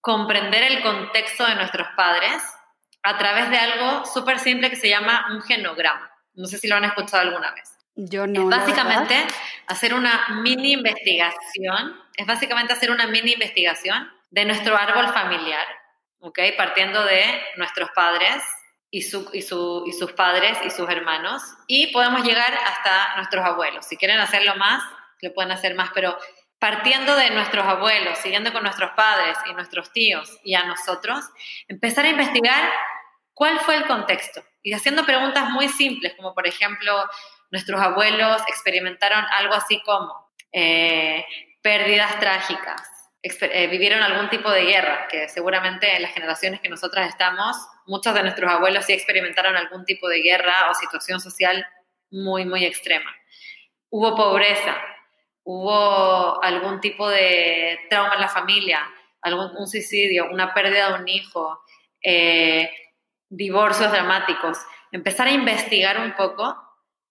comprender 0.00 0.64
el 0.64 0.82
contexto 0.82 1.46
de 1.46 1.54
nuestros 1.54 1.86
padres 1.96 2.42
a 3.02 3.16
través 3.18 3.50
de 3.50 3.58
algo 3.58 4.04
súper 4.04 4.38
simple 4.38 4.70
que 4.70 4.76
se 4.76 4.88
llama 4.88 5.28
un 5.30 5.42
genograma. 5.42 6.10
No 6.34 6.46
sé 6.46 6.58
si 6.58 6.68
lo 6.68 6.76
han 6.76 6.84
escuchado 6.84 7.22
alguna 7.22 7.52
vez. 7.52 7.76
Yo 7.94 8.26
no. 8.26 8.42
Es 8.42 8.58
básicamente 8.58 9.14
hacer 9.66 9.94
una 9.94 10.40
mini 10.42 10.72
investigación, 10.72 12.00
es 12.16 12.26
básicamente 12.26 12.72
hacer 12.72 12.90
una 12.90 13.06
mini 13.06 13.32
investigación 13.32 14.10
de 14.30 14.44
nuestro 14.44 14.76
árbol 14.76 15.12
familiar, 15.12 15.66
¿ok? 16.20 16.38
Partiendo 16.56 17.04
de 17.04 17.22
nuestros 17.56 17.90
padres 17.90 18.42
y, 18.90 19.02
su, 19.02 19.28
y, 19.32 19.42
su, 19.42 19.84
y 19.86 19.92
sus 19.92 20.12
padres 20.12 20.58
y 20.64 20.70
sus 20.70 20.88
hermanos, 20.88 21.42
y 21.66 21.88
podemos 21.88 22.24
llegar 22.24 22.52
hasta 22.66 23.16
nuestros 23.16 23.44
abuelos. 23.44 23.86
Si 23.86 23.96
quieren 23.96 24.18
hacerlo 24.18 24.54
más, 24.56 24.82
lo 25.20 25.32
pueden 25.34 25.52
hacer 25.52 25.74
más, 25.74 25.90
pero 25.94 26.16
partiendo 26.58 27.16
de 27.16 27.30
nuestros 27.30 27.64
abuelos, 27.64 28.18
siguiendo 28.18 28.52
con 28.52 28.62
nuestros 28.62 28.90
padres 28.92 29.36
y 29.48 29.54
nuestros 29.54 29.92
tíos 29.92 30.38
y 30.44 30.54
a 30.54 30.64
nosotros, 30.64 31.24
empezar 31.68 32.04
a 32.04 32.10
investigar 32.10 32.70
cuál 33.32 33.58
fue 33.60 33.76
el 33.76 33.86
contexto 33.86 34.42
y 34.62 34.74
haciendo 34.74 35.06
preguntas 35.06 35.50
muy 35.50 35.68
simples, 35.68 36.14
como 36.16 36.34
por 36.34 36.46
ejemplo, 36.46 37.04
nuestros 37.50 37.80
abuelos 37.80 38.42
experimentaron 38.46 39.24
algo 39.32 39.54
así 39.54 39.82
como 39.82 40.30
eh, 40.52 41.24
pérdidas 41.62 42.18
trágicas, 42.20 42.82
eh, 43.22 43.66
vivieron 43.66 44.02
algún 44.02 44.30
tipo 44.30 44.50
de 44.50 44.64
guerra, 44.64 45.06
que 45.08 45.28
seguramente 45.28 45.94
en 45.94 46.02
las 46.02 46.14
generaciones 46.14 46.60
que 46.60 46.70
nosotras 46.70 47.08
estamos, 47.08 47.56
muchos 47.86 48.14
de 48.14 48.22
nuestros 48.22 48.50
abuelos 48.50 48.86
sí 48.86 48.94
experimentaron 48.94 49.56
algún 49.56 49.84
tipo 49.84 50.08
de 50.08 50.22
guerra 50.22 50.70
o 50.70 50.74
situación 50.74 51.20
social 51.20 51.66
muy, 52.10 52.46
muy 52.46 52.64
extrema. 52.64 53.10
Hubo 53.90 54.16
pobreza, 54.16 54.76
hubo 55.42 56.42
algún 56.42 56.80
tipo 56.80 57.08
de 57.08 57.78
trauma 57.90 58.14
en 58.14 58.20
la 58.22 58.28
familia, 58.28 58.80
algún 59.20 59.54
un 59.54 59.68
suicidio, 59.68 60.30
una 60.30 60.54
pérdida 60.54 60.88
de 60.88 61.02
un 61.02 61.08
hijo, 61.08 61.60
eh, 62.02 62.70
divorcios 63.28 63.92
dramáticos. 63.92 64.58
Empezar 64.92 65.26
a 65.26 65.32
investigar 65.32 66.00
un 66.00 66.14
poco 66.14 66.56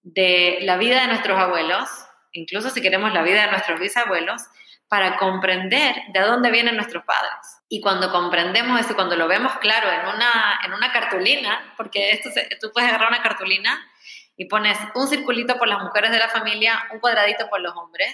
de 0.02 0.58
la 0.62 0.78
vida 0.78 1.02
de 1.02 1.08
nuestros 1.08 1.38
abuelos, 1.38 1.88
incluso 2.32 2.72
si 2.72 2.82
queremos 2.82 3.14
la 3.14 3.22
vida 3.22 3.46
de 3.46 3.52
nuestros 3.52 3.80
bisabuelos, 3.80 4.42
para 4.90 5.18
comprender 5.18 5.96
de 6.12 6.20
dónde 6.22 6.50
vienen 6.50 6.76
nuestros 6.76 7.06
padres. 7.06 7.62
Y 7.70 7.80
cuando 7.80 8.12
comprendemos 8.12 8.80
eso, 8.80 8.96
cuando 8.96 9.16
lo 9.16 9.28
vemos 9.28 9.56
claro 9.60 9.88
en 9.90 10.16
una, 10.16 10.60
en 10.66 10.74
una 10.74 10.92
cartulina, 10.92 11.74
porque 11.78 12.12
esto 12.12 12.30
tú 12.60 12.72
puedes 12.74 12.90
agarrar 12.90 13.10
una 13.10 13.22
cartulina 13.22 13.80
y 14.36 14.46
pones 14.46 14.80
un 14.96 15.08
circulito 15.08 15.58
por 15.58 15.68
las 15.68 15.84
mujeres 15.84 16.12
de 16.12 16.18
la 16.18 16.28
familia, 16.28 16.88
un 16.92 17.00
cuadradito 17.00 17.48
por 17.50 17.62
los 17.62 17.76
hombres, 17.76 18.12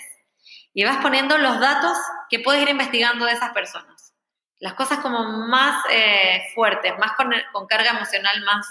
y 0.73 0.83
vas 0.83 0.97
poniendo 0.97 1.37
los 1.37 1.61
datos 1.61 1.97
que 2.29 2.39
puedes 2.39 2.61
ir 2.61 2.69
investigando 2.69 3.25
de 3.25 3.31
esas 3.31 3.53
personas. 3.53 4.13
Las 4.59 4.73
cosas 4.73 4.99
como 4.99 5.23
más 5.47 5.81
eh, 5.89 6.41
fuertes, 6.53 6.97
más 6.99 7.13
con, 7.13 7.33
con 7.53 7.67
carga 7.67 7.91
emocional 7.91 8.43
más, 8.43 8.67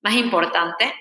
más 0.00 0.14
importante, 0.14 0.94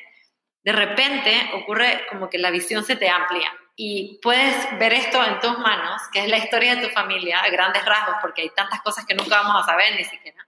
de 0.64 0.72
repente 0.72 1.52
ocurre 1.54 2.08
como 2.10 2.30
que 2.30 2.40
la 2.40 2.50
visión 2.50 2.84
se 2.84 2.96
te 2.96 3.10
amplia 3.10 3.52
y 3.76 4.20
puedes 4.22 4.78
ver 4.78 4.94
esto 4.94 5.24
en 5.24 5.40
tus 5.40 5.58
manos, 5.60 6.02
que 6.12 6.24
es 6.24 6.30
la 6.30 6.38
historia 6.38 6.76
de 6.76 6.88
tu 6.88 6.94
familia, 6.94 7.40
a 7.40 7.50
grandes 7.50 7.86
rasgos, 7.86 8.16
porque 8.22 8.44
hay 8.44 8.50
tantas 8.50 8.82
cosas 8.82 9.06
que 9.06 9.16
nunca 9.16 9.42
vamos 9.42 9.64
a 9.64 9.66
saber 9.66 9.96
ni 9.96 10.04
siquiera. 10.04 10.46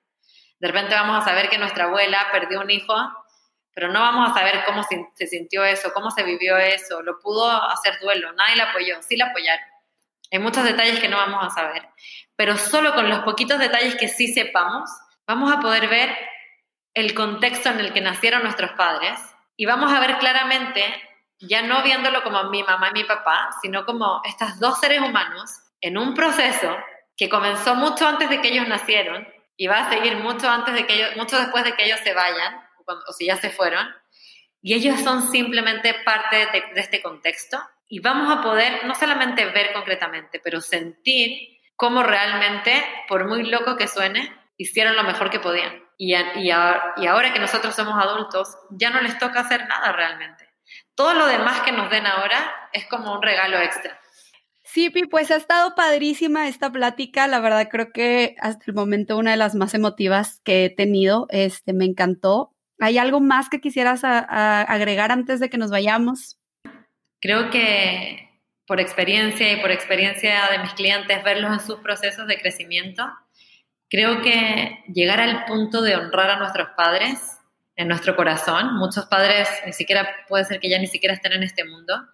De 0.60 0.68
repente 0.68 0.96
vamos 0.96 1.22
a 1.22 1.26
saber 1.26 1.50
que 1.50 1.58
nuestra 1.58 1.86
abuela 1.86 2.28
perdió 2.32 2.62
un 2.62 2.70
hijo, 2.70 2.96
pero 3.74 3.92
no 3.92 4.00
vamos 4.00 4.30
a 4.30 4.34
saber 4.34 4.64
cómo 4.66 4.84
se 4.84 5.28
sintió 5.28 5.64
eso, 5.64 5.92
cómo 5.94 6.12
se 6.12 6.24
vivió 6.24 6.58
eso, 6.58 7.02
lo 7.02 7.20
pudo 7.20 7.50
hacer 7.70 8.00
duelo, 8.00 8.32
nadie 8.34 8.56
la 8.56 8.66
apoyó, 8.66 9.02
sí 9.02 9.18
la 9.18 9.26
apoyaron. 9.26 9.66
Hay 10.32 10.40
muchos 10.40 10.64
detalles 10.64 11.00
que 11.00 11.10
no 11.10 11.18
vamos 11.18 11.46
a 11.46 11.50
saber, 11.50 11.88
pero 12.36 12.58
solo 12.58 12.94
con 12.94 13.10
los 13.10 13.20
poquitos 13.20 13.60
detalles 13.60 13.96
que 13.96 14.08
sí 14.08 14.34
sepamos, 14.34 14.90
vamos 15.28 15.52
a 15.52 15.60
poder 15.60 15.88
ver 15.88 16.16
el 16.94 17.14
contexto 17.14 17.70
en 17.70 17.80
el 17.80 17.94
que 17.94 18.02
nacieron 18.02 18.44
nuestros 18.44 18.72
padres 18.72 19.20
y 19.56 19.66
vamos 19.66 19.92
a 19.92 20.00
ver 20.00 20.18
claramente 20.18 20.84
ya 21.48 21.62
no 21.62 21.84
viéndolo 21.84 22.24
como 22.24 22.44
mi 22.46 22.64
mamá 22.64 22.90
y 22.90 23.00
mi 23.00 23.04
papá, 23.04 23.50
sino 23.62 23.86
como 23.86 24.22
estos 24.26 24.60
dos 24.60 24.80
seres 24.80 25.02
humanos 25.02 25.52
en 25.82 25.98
un 25.98 26.14
proceso 26.14 26.76
que 27.18 27.30
comenzó 27.30 27.76
mucho 27.76 28.08
antes 28.08 28.30
de 28.30 28.42
que 28.42 28.50
ellos 28.50 28.68
nacieron 28.68 29.28
y 29.56 29.68
va 29.68 29.80
a 29.80 29.90
seguir 29.90 30.18
mucho 30.18 30.50
antes 30.50 30.74
de 30.74 30.88
que 30.88 30.96
ellos, 30.96 31.16
mucho 31.16 31.38
después 31.38 31.64
de 31.64 31.76
que 31.76 31.86
ellos 31.86 32.00
se 32.04 32.14
vayan 32.14 32.56
o, 32.86 33.14
si 33.14 33.28
ya 33.28 33.38
se 33.38 33.50
fueron. 33.50 33.88
Y 34.62 34.74
ellos 34.74 35.02
son 35.02 35.30
simplemente 35.30 35.94
parte 36.06 36.38
de, 36.38 36.64
este 36.76 37.02
contexto 37.02 37.60
y 37.90 38.00
vamos 38.00 38.36
a 38.36 38.42
poder 38.42 38.86
no 38.86 38.96
solamente 38.96 39.46
ver 39.46 39.74
concretamente, 39.74 40.40
pero 40.40 40.62
sentir 40.62 41.60
cómo 41.76 42.02
realmente, 42.02 42.84
por 43.08 43.28
muy 43.28 43.44
loco 43.44 43.76
que 43.76 43.88
suene, 43.88 44.34
hicieron 44.58 44.96
lo 44.96 45.04
mejor 45.04 45.30
que 45.30 45.40
podían. 45.40 45.84
Y, 45.98 46.14
ahora 46.52 47.34
que 47.34 47.40
nosotros 47.40 47.76
somos 47.76 48.02
adultos, 48.02 48.58
ya 48.72 48.90
no 48.90 49.02
les 49.02 49.18
toca 49.18 49.42
hacer 49.42 49.68
nada 49.68 49.92
realmente. 49.92 50.53
Todo 50.96 51.14
lo 51.14 51.26
demás 51.28 51.62
que 51.62 51.72
nos 51.72 51.90
den 51.90 52.06
ahora 52.06 52.70
es 52.72 52.86
como 52.88 53.14
un 53.14 53.22
regalo 53.22 53.60
extra. 53.60 54.00
Sí, 54.64 54.90
Pi, 54.90 55.04
pues 55.06 55.30
ha 55.32 55.36
estado 55.36 55.76
padrísima 55.76 56.48
esta 56.48 56.72
plática. 56.72 57.28
La 57.28 57.40
verdad 57.40 57.68
creo 57.70 57.92
que 57.92 58.36
hasta 58.40 58.64
el 58.68 58.74
momento 58.74 59.18
una 59.18 59.32
de 59.32 59.38
las 59.38 59.56
más 59.56 59.74
emotivas 59.74 60.42
que 60.44 60.66
he 60.66 60.70
tenido. 60.70 61.28
Este, 61.30 61.74
me 61.74 61.86
encantó. 61.86 62.54
¿Hay 62.80 62.98
algo 62.98 63.20
más 63.20 63.50
que 63.50 63.62
quisieras 63.62 64.02
agregar 64.04 65.12
antes 65.12 65.40
de 65.40 65.50
que 65.50 65.58
nos 65.58 65.70
vayamos? 65.70 66.40
Creo 67.22 67.50
que 67.50 68.42
por 68.66 68.80
experiencia 68.80 69.52
y 69.54 69.62
por 69.62 69.72
experiencia 69.72 70.50
de 70.52 70.60
mis 70.60 70.74
clientes, 70.74 71.24
verlos 71.24 71.54
en 71.54 71.60
sus 71.60 71.80
procesos 71.80 72.28
de 72.28 72.40
crecimiento, 72.40 73.04
creo 73.90 74.22
que 74.22 74.80
llegar 74.88 75.20
al 75.20 75.46
punto 75.46 75.82
de 75.82 75.96
honrar 75.96 76.32
a 76.32 76.40
nuestros 76.40 76.70
padres 76.76 77.38
en 77.76 77.88
nuestro 77.88 78.16
corazón, 78.16 78.76
muchos 78.76 79.06
padres 79.06 79.50
ni 79.66 79.74
siquiera 79.74 80.08
puede 80.28 80.46
ser 80.46 80.60
que 80.60 80.70
ya 80.70 80.80
ni 80.80 80.88
siquiera 80.88 81.16
estén 81.16 81.34
en 81.34 81.44
este 81.44 81.64
mundo, 81.66 82.08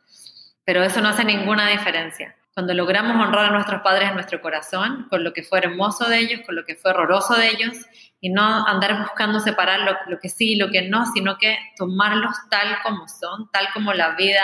pero 0.63 0.83
eso 0.83 1.01
no 1.01 1.09
hace 1.09 1.25
ninguna 1.25 1.67
diferencia. 1.69 2.35
Cuando 2.53 2.73
logramos 2.73 3.15
honrar 3.15 3.45
a 3.45 3.51
nuestros 3.51 3.81
padres 3.81 4.09
en 4.09 4.15
nuestro 4.15 4.41
corazón, 4.41 5.07
con 5.09 5.23
lo 5.23 5.33
que 5.33 5.43
fue 5.43 5.59
hermoso 5.59 6.09
de 6.09 6.19
ellos, 6.19 6.41
con 6.45 6.55
lo 6.55 6.65
que 6.65 6.75
fue 6.75 6.91
horroroso 6.91 7.35
de 7.35 7.47
ellos, 7.47 7.73
y 8.19 8.29
no 8.29 8.67
andar 8.67 8.99
buscando 8.99 9.39
separar 9.39 9.81
lo, 9.81 9.95
lo 10.07 10.19
que 10.19 10.29
sí 10.29 10.53
y 10.53 10.55
lo 10.57 10.69
que 10.69 10.81
no, 10.81 11.05
sino 11.05 11.37
que 11.37 11.57
tomarlos 11.77 12.35
tal 12.49 12.81
como 12.83 13.07
son, 13.07 13.49
tal 13.51 13.69
como 13.73 13.93
la 13.93 14.15
vida 14.15 14.43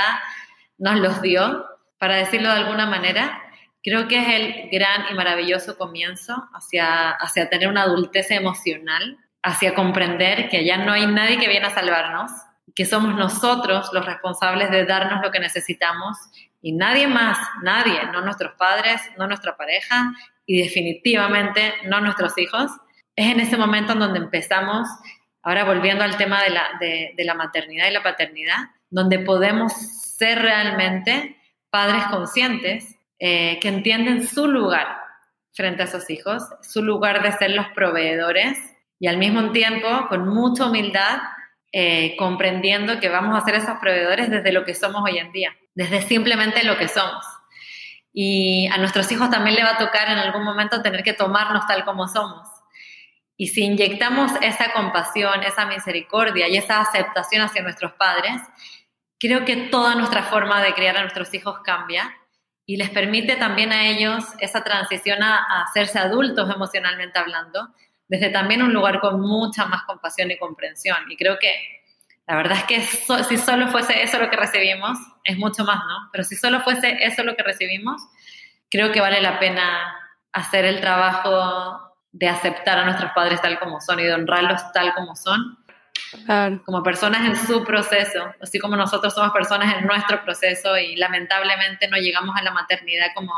nos 0.77 0.99
los 0.99 1.21
dio, 1.21 1.65
para 1.97 2.15
decirlo 2.15 2.49
de 2.49 2.59
alguna 2.59 2.85
manera, 2.85 3.41
creo 3.83 4.07
que 4.07 4.17
es 4.17 4.27
el 4.27 4.69
gran 4.71 5.05
y 5.11 5.13
maravilloso 5.13 5.77
comienzo 5.77 6.49
hacia, 6.53 7.11
hacia 7.11 7.49
tener 7.49 7.67
una 7.67 7.83
adultez 7.83 8.31
emocional, 8.31 9.17
hacia 9.45 9.75
comprender 9.75 10.49
que 10.49 10.65
ya 10.65 10.77
no 10.77 10.91
hay 10.91 11.05
nadie 11.05 11.37
que 11.37 11.47
viene 11.47 11.67
a 11.67 11.69
salvarnos, 11.69 12.31
que 12.73 12.83
somos 12.83 13.15
nosotros 13.15 13.89
los 13.93 14.03
responsables 14.03 14.71
de 14.71 14.85
darnos 14.85 15.21
lo 15.21 15.31
que 15.31 15.39
necesitamos 15.39 16.17
y 16.63 16.71
nadie 16.71 17.07
más, 17.07 17.37
nadie, 17.61 18.07
no 18.11 18.21
nuestros 18.21 18.55
padres, 18.55 19.01
no 19.19 19.27
nuestra 19.27 19.55
pareja 19.55 20.13
y 20.47 20.63
definitivamente 20.63 21.75
no 21.85 22.01
nuestros 22.01 22.35
hijos. 22.39 22.71
Es 23.15 23.31
en 23.31 23.39
ese 23.39 23.55
momento 23.55 23.93
en 23.93 23.99
donde 23.99 24.17
empezamos, 24.17 24.87
ahora 25.43 25.63
volviendo 25.63 26.03
al 26.03 26.17
tema 26.17 26.41
de 26.41 26.49
la, 26.49 26.63
de, 26.79 27.13
la 27.19 27.35
maternidad 27.35 27.87
y 27.87 27.93
la 27.93 28.01
paternidad, 28.01 28.57
donde 28.89 29.19
podemos 29.19 29.73
ser 29.73 30.41
realmente 30.41 31.37
padres 31.69 32.03
conscientes 32.05 32.95
eh, 33.19 33.59
que 33.61 33.67
entienden 33.67 34.27
su 34.27 34.47
lugar 34.47 34.87
frente 35.53 35.83
a 35.83 35.87
sus 35.87 36.09
hijos, 36.09 36.43
su 36.63 36.81
lugar 36.81 37.21
de 37.21 37.31
ser 37.31 37.51
los 37.51 37.67
proveedores 37.69 38.57
y 38.99 39.07
al 39.07 39.17
mismo 39.17 39.51
tiempo 39.51 40.07
con 40.09 40.27
mucha 40.27 40.65
humildad 40.65 41.19
eh, 41.71 42.15
comprendiendo 42.17 42.99
que 42.99 43.09
vamos 43.09 43.37
a 43.37 43.45
ser 43.45 43.55
esos 43.55 43.77
proveedores 43.79 44.29
desde 44.29 44.51
lo 44.51 44.63
que 44.63 44.75
somos 44.75 45.03
hoy 45.03 45.17
en 45.17 45.31
día, 45.31 45.55
desde 45.73 46.01
simplemente 46.01 46.63
lo 46.63 46.77
que 46.77 46.87
somos. 46.87 47.25
Y 48.13 48.67
a 48.67 48.77
nuestros 48.77 49.11
hijos 49.11 49.29
también 49.29 49.57
le 49.57 49.63
va 49.63 49.71
a 49.71 49.77
tocar 49.77 50.09
en 50.09 50.17
algún 50.17 50.43
momento 50.43 50.81
tener 50.81 51.03
que 51.03 51.11
tomarnos 51.11 51.67
tal 51.67 51.83
como 51.83 52.07
somos. 52.07 52.47
Y 53.37 53.47
si 53.47 53.65
inyectamos 53.65 54.31
esa 54.41 54.71
compasión, 54.71 55.43
esa 55.43 55.65
misericordia 55.65 56.47
y 56.47 56.55
esa 56.55 56.79
aceptación 56.79 57.41
hacia 57.41 57.61
nuestros 57.61 57.91
padres, 57.93 58.41
creo 59.19 59.43
que 59.43 59.57
toda 59.69 59.95
nuestra 59.95 60.23
forma 60.23 60.61
de 60.61 60.73
criar 60.73 60.97
a 60.97 61.01
nuestros 61.01 61.33
hijos 61.33 61.59
cambia 61.63 62.15
y 62.65 62.77
les 62.77 62.89
permite 62.89 63.35
también 63.35 63.71
a 63.71 63.87
ellos 63.87 64.23
esa 64.39 64.63
transición 64.63 65.21
a, 65.21 65.63
hacerse 65.63 65.99
adultos 65.99 66.49
emocionalmente 66.49 67.19
hablando, 67.19 67.69
desde 68.07 68.29
también 68.29 68.61
un 68.61 68.73
lugar 68.73 68.99
con 68.99 69.19
mucha 69.19 69.65
más 69.65 69.83
compasión 69.83 70.31
y 70.31 70.37
comprensión. 70.37 70.97
Y 71.09 71.17
creo 71.17 71.37
que 71.39 71.53
la 72.27 72.35
verdad 72.35 72.57
es 72.57 72.63
que 72.63 72.81
si 73.23 73.37
solo 73.37 73.67
fuese 73.67 74.01
eso 74.01 74.17
lo 74.19 74.29
que 74.29 74.35
recibimos, 74.37 74.97
es 75.23 75.37
mucho 75.37 75.63
más, 75.63 75.77
¿no? 75.77 76.09
Pero 76.11 76.23
si 76.23 76.35
solo 76.35 76.61
fuese 76.61 76.97
eso 77.01 77.23
lo 77.23 77.35
que 77.35 77.43
recibimos, 77.43 78.01
creo 78.69 78.91
que 78.91 79.01
vale 79.01 79.21
la 79.21 79.39
pena 79.39 79.95
hacer 80.33 80.65
el 80.65 80.81
trabajo 80.81 81.95
de 82.11 82.27
aceptar 82.27 82.79
a 82.79 82.85
nuestros 82.85 83.11
padres 83.13 83.41
tal 83.41 83.59
como 83.59 83.79
son 83.81 83.99
y 83.99 84.03
de 84.03 84.13
honrarlos 84.13 84.71
tal 84.73 84.93
como 84.93 85.15
son 85.15 85.57
como 86.65 86.83
personas 86.83 87.25
en 87.27 87.35
su 87.47 87.63
proceso, 87.63 88.33
así 88.41 88.59
como 88.59 88.75
nosotros 88.75 89.13
somos 89.13 89.31
personas 89.31 89.75
en 89.75 89.85
nuestro 89.85 90.23
proceso 90.23 90.77
y 90.77 90.95
lamentablemente 90.95 91.87
no 91.87 91.97
llegamos 91.97 92.35
a 92.37 92.43
la 92.43 92.51
maternidad 92.51 93.07
como, 93.15 93.33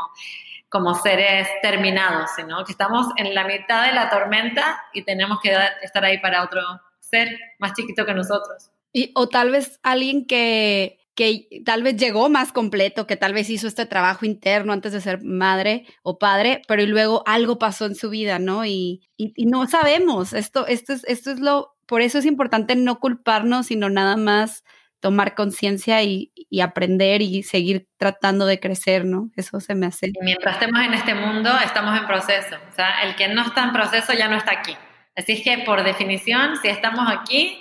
como 0.68 0.94
seres 0.94 1.48
terminados, 1.62 2.30
sino 2.36 2.64
que 2.64 2.72
estamos 2.72 3.06
en 3.16 3.34
la 3.34 3.44
mitad 3.44 3.86
de 3.86 3.92
la 3.92 4.10
tormenta 4.10 4.80
y 4.92 5.02
tenemos 5.02 5.38
que 5.40 5.56
estar 5.82 6.04
ahí 6.04 6.18
para 6.18 6.44
otro 6.44 6.60
ser 7.00 7.38
más 7.58 7.72
chiquito 7.72 8.04
que 8.04 8.14
nosotros. 8.14 8.70
Y, 8.92 9.12
o 9.14 9.28
tal 9.28 9.50
vez 9.50 9.80
alguien 9.82 10.26
que, 10.26 10.98
que 11.14 11.48
tal 11.64 11.82
vez 11.82 11.96
llegó 11.96 12.28
más 12.28 12.52
completo, 12.52 13.06
que 13.06 13.16
tal 13.16 13.32
vez 13.32 13.48
hizo 13.50 13.66
este 13.66 13.86
trabajo 13.86 14.26
interno 14.26 14.72
antes 14.72 14.92
de 14.92 15.00
ser 15.00 15.22
madre 15.24 15.86
o 16.02 16.18
padre, 16.18 16.62
pero 16.68 16.82
y 16.82 16.86
luego 16.86 17.22
algo 17.26 17.58
pasó 17.58 17.86
en 17.86 17.94
su 17.94 18.10
vida, 18.10 18.38
¿no? 18.38 18.64
Y, 18.64 19.08
y, 19.16 19.46
no 19.46 19.66
sabemos, 19.66 20.32
esto, 20.32 20.66
esto, 20.66 20.92
es, 20.92 21.04
esto 21.04 21.30
es 21.30 21.40
lo 21.40 21.78
por 21.88 22.02
eso 22.02 22.18
es 22.18 22.26
importante 22.26 22.76
no 22.76 23.00
culparnos, 23.00 23.66
sino 23.66 23.88
nada 23.88 24.18
más 24.18 24.62
tomar 25.00 25.34
conciencia 25.34 26.02
y, 26.02 26.32
aprender 26.62 27.22
y 27.22 27.42
seguir 27.42 27.86
tratando 27.98 28.46
de 28.46 28.58
crecer, 28.58 29.04
¿no? 29.04 29.30
Eso 29.36 29.60
se 29.60 29.74
me 29.74 29.86
hace. 29.86 30.12
mientras 30.22 30.54
estemos 30.54 30.80
en 30.80 30.94
este 30.94 31.14
mundo, 31.14 31.50
estamos 31.64 31.98
en 31.98 32.06
proceso. 32.06 32.56
O 32.70 32.74
sea, 32.74 33.02
el 33.02 33.16
que 33.16 33.28
no 33.28 33.42
está 33.42 33.64
en 33.64 33.72
proceso 33.72 34.12
ya 34.12 34.28
no 34.28 34.36
está 34.36 34.52
aquí. 34.52 34.76
Así 35.14 35.32
es 35.32 35.42
que, 35.42 35.58
por 35.64 35.84
definición, 35.84 36.56
si 36.62 36.68
estamos 36.68 37.06
aquí, 37.10 37.58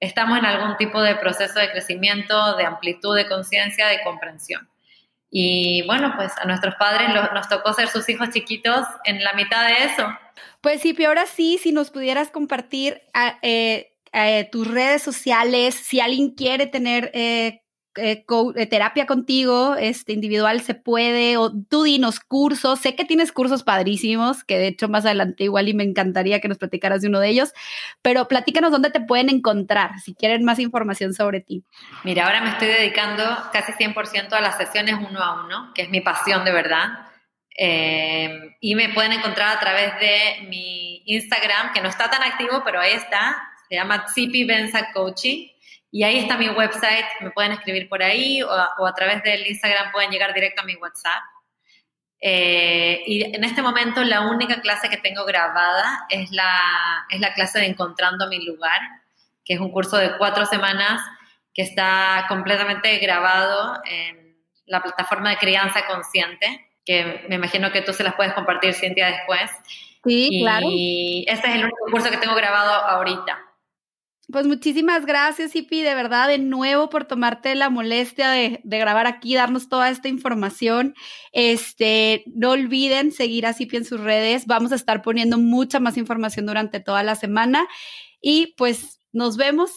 estamos 0.00 0.38
en 0.38 0.44
algún 0.44 0.76
tipo 0.76 1.02
de 1.02 1.16
proceso 1.16 1.58
de 1.58 1.70
crecimiento, 1.70 2.56
de 2.56 2.64
amplitud 2.64 3.16
de 3.16 3.26
conciencia, 3.26 3.86
de 3.88 4.02
comprensión. 4.02 4.68
Y 5.30 5.82
bueno, 5.86 6.14
pues 6.16 6.32
a 6.38 6.46
nuestros 6.46 6.74
padres 6.76 7.08
nos 7.34 7.48
tocó 7.48 7.72
ser 7.74 7.88
sus 7.88 8.08
hijos 8.08 8.30
chiquitos 8.30 8.86
en 9.04 9.22
la 9.22 9.34
mitad 9.34 9.66
de 9.66 9.84
eso. 9.84 10.08
Pues 10.60 10.80
sí, 10.80 10.94
pero 10.94 11.10
ahora 11.10 11.26
sí, 11.26 11.58
si 11.58 11.72
nos 11.72 11.90
pudieras 11.90 12.30
compartir 12.30 13.02
ah, 13.12 13.38
eh, 13.42 13.92
eh, 14.12 14.48
tus 14.50 14.66
redes 14.66 15.02
sociales, 15.02 15.74
si 15.74 16.00
alguien 16.00 16.30
quiere 16.34 16.66
tener 16.66 17.10
eh, 17.14 17.62
terapia 18.70 19.06
contigo, 19.06 19.74
este, 19.76 20.12
individual 20.12 20.60
se 20.60 20.74
puede, 20.74 21.36
o 21.36 21.52
tú 21.52 21.82
dinos 21.82 22.20
cursos, 22.20 22.78
sé 22.78 22.94
que 22.94 23.04
tienes 23.04 23.32
cursos 23.32 23.62
padrísimos, 23.62 24.44
que 24.44 24.58
de 24.58 24.68
hecho 24.68 24.88
más 24.88 25.04
adelante 25.04 25.44
igual 25.44 25.68
y 25.68 25.74
me 25.74 25.84
encantaría 25.84 26.40
que 26.40 26.48
nos 26.48 26.58
platicaras 26.58 27.02
de 27.02 27.08
uno 27.08 27.20
de 27.20 27.28
ellos, 27.28 27.52
pero 28.02 28.28
platícanos 28.28 28.70
dónde 28.70 28.90
te 28.90 29.00
pueden 29.00 29.30
encontrar, 29.30 29.98
si 30.00 30.14
quieren 30.14 30.44
más 30.44 30.58
información 30.58 31.12
sobre 31.12 31.40
ti. 31.40 31.64
Mira, 32.04 32.26
ahora 32.26 32.40
me 32.40 32.50
estoy 32.50 32.68
dedicando 32.68 33.24
casi 33.52 33.72
100% 33.72 34.32
a 34.32 34.40
las 34.40 34.56
sesiones 34.56 34.96
uno 35.08 35.20
a 35.20 35.44
uno, 35.44 35.72
que 35.74 35.82
es 35.82 35.90
mi 35.90 36.00
pasión 36.00 36.44
de 36.44 36.52
verdad. 36.52 37.08
Eh, 37.60 38.56
y 38.60 38.76
me 38.76 38.90
pueden 38.90 39.12
encontrar 39.12 39.56
a 39.56 39.58
través 39.58 39.98
de 39.98 40.46
mi 40.48 41.02
Instagram, 41.06 41.72
que 41.72 41.80
no 41.80 41.88
está 41.88 42.08
tan 42.08 42.22
activo, 42.22 42.62
pero 42.64 42.80
ahí 42.80 42.92
está. 42.92 43.47
Se 43.68 43.76
llama 43.76 44.06
Zipi 44.12 44.44
Benza 44.44 44.92
Coaching. 44.92 45.48
Y 45.90 46.02
ahí 46.02 46.18
está 46.18 46.36
mi 46.36 46.48
website. 46.48 47.06
Me 47.20 47.30
pueden 47.30 47.52
escribir 47.52 47.88
por 47.88 48.02
ahí 48.02 48.42
o, 48.42 48.50
a 48.50 48.94
través 48.94 49.22
del 49.22 49.46
Instagram 49.46 49.92
pueden 49.92 50.10
llegar 50.10 50.34
directo 50.34 50.62
a 50.62 50.64
mi 50.64 50.76
WhatsApp. 50.76 51.22
Eh, 52.20 53.02
y 53.06 53.34
en 53.34 53.44
este 53.44 53.62
momento 53.62 54.02
la 54.02 54.22
única 54.22 54.60
clase 54.60 54.88
que 54.88 54.96
tengo 54.96 55.24
grabada 55.24 56.06
es 56.10 56.32
la, 56.32 57.06
es 57.10 57.20
la 57.20 57.32
clase 57.32 57.60
de 57.60 57.66
Encontrando 57.66 58.28
mi 58.28 58.44
lugar, 58.44 58.80
que 59.44 59.54
es 59.54 59.60
un 59.60 59.70
curso 59.70 59.96
de 59.96 60.16
cuatro 60.18 60.44
semanas 60.46 61.00
que 61.54 61.62
está 61.62 62.26
completamente 62.28 62.98
grabado 62.98 63.80
en 63.84 64.36
la 64.66 64.82
plataforma 64.82 65.30
de 65.30 65.36
crianza 65.36 65.86
consciente 65.86 66.68
que 66.88 67.26
me 67.28 67.34
imagino 67.34 67.70
que 67.70 67.82
tú 67.82 67.92
se 67.92 68.02
las 68.02 68.14
puedes 68.14 68.32
compartir, 68.32 68.72
Cintia, 68.72 69.08
después. 69.08 69.50
Sí, 70.06 70.40
claro. 70.40 70.66
Y 70.70 71.26
ese 71.28 71.46
es 71.46 71.54
el 71.56 71.64
único 71.64 71.84
curso 71.90 72.10
que 72.10 72.16
tengo 72.16 72.34
grabado 72.34 72.72
ahorita. 72.72 73.38
Pues 74.30 74.46
muchísimas 74.46 75.06
gracias, 75.06 75.56
Ipi, 75.56 75.80
de 75.80 75.94
verdad, 75.94 76.28
de 76.28 76.36
nuevo 76.38 76.90
por 76.90 77.06
tomarte 77.06 77.54
la 77.54 77.70
molestia 77.70 78.30
de, 78.30 78.60
grabar 78.62 79.06
aquí, 79.06 79.34
darnos 79.34 79.70
toda 79.70 79.88
esta 79.88 80.08
información. 80.08 80.94
Este, 81.32 82.24
no 82.26 82.50
olviden 82.50 83.10
seguir 83.10 83.46
a 83.46 83.54
Zipi 83.54 83.78
en 83.78 83.84
sus 83.86 84.00
redes. 84.00 84.44
Vamos 84.46 84.72
a 84.72 84.74
estar 84.74 85.00
poniendo 85.00 85.38
mucha 85.38 85.80
más 85.80 85.96
información 85.96 86.44
durante 86.44 86.78
toda 86.78 87.02
la 87.02 87.14
semana. 87.14 87.66
Y 88.20 88.54
pues 88.58 89.00
nos 89.12 89.38
vemos 89.38 89.70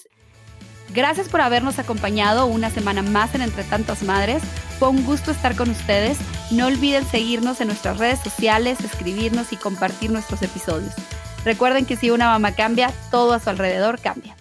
Gracias 0.93 1.29
por 1.29 1.39
habernos 1.39 1.79
acompañado 1.79 2.47
una 2.47 2.69
semana 2.69 3.01
más 3.01 3.33
en 3.33 3.41
Entre 3.41 3.63
Tantas 3.63 4.03
Madres. 4.03 4.43
Fue 4.77 4.89
un 4.89 5.05
gusto 5.05 5.31
estar 5.31 5.55
con 5.55 5.69
ustedes. 5.69 6.17
No 6.51 6.67
olviden 6.67 7.05
seguirnos 7.05 7.61
en 7.61 7.67
nuestras 7.67 7.97
redes 7.97 8.19
sociales, 8.19 8.81
escribirnos 8.81 9.53
y 9.53 9.55
compartir 9.55 10.11
nuestros 10.11 10.41
episodios. 10.41 10.93
Recuerden 11.45 11.85
que 11.85 11.95
si 11.95 12.11
una 12.11 12.27
mamá 12.27 12.55
cambia, 12.55 12.91
todo 13.09 13.31
a 13.31 13.39
su 13.39 13.49
alrededor 13.49 14.01
cambia. 14.01 14.35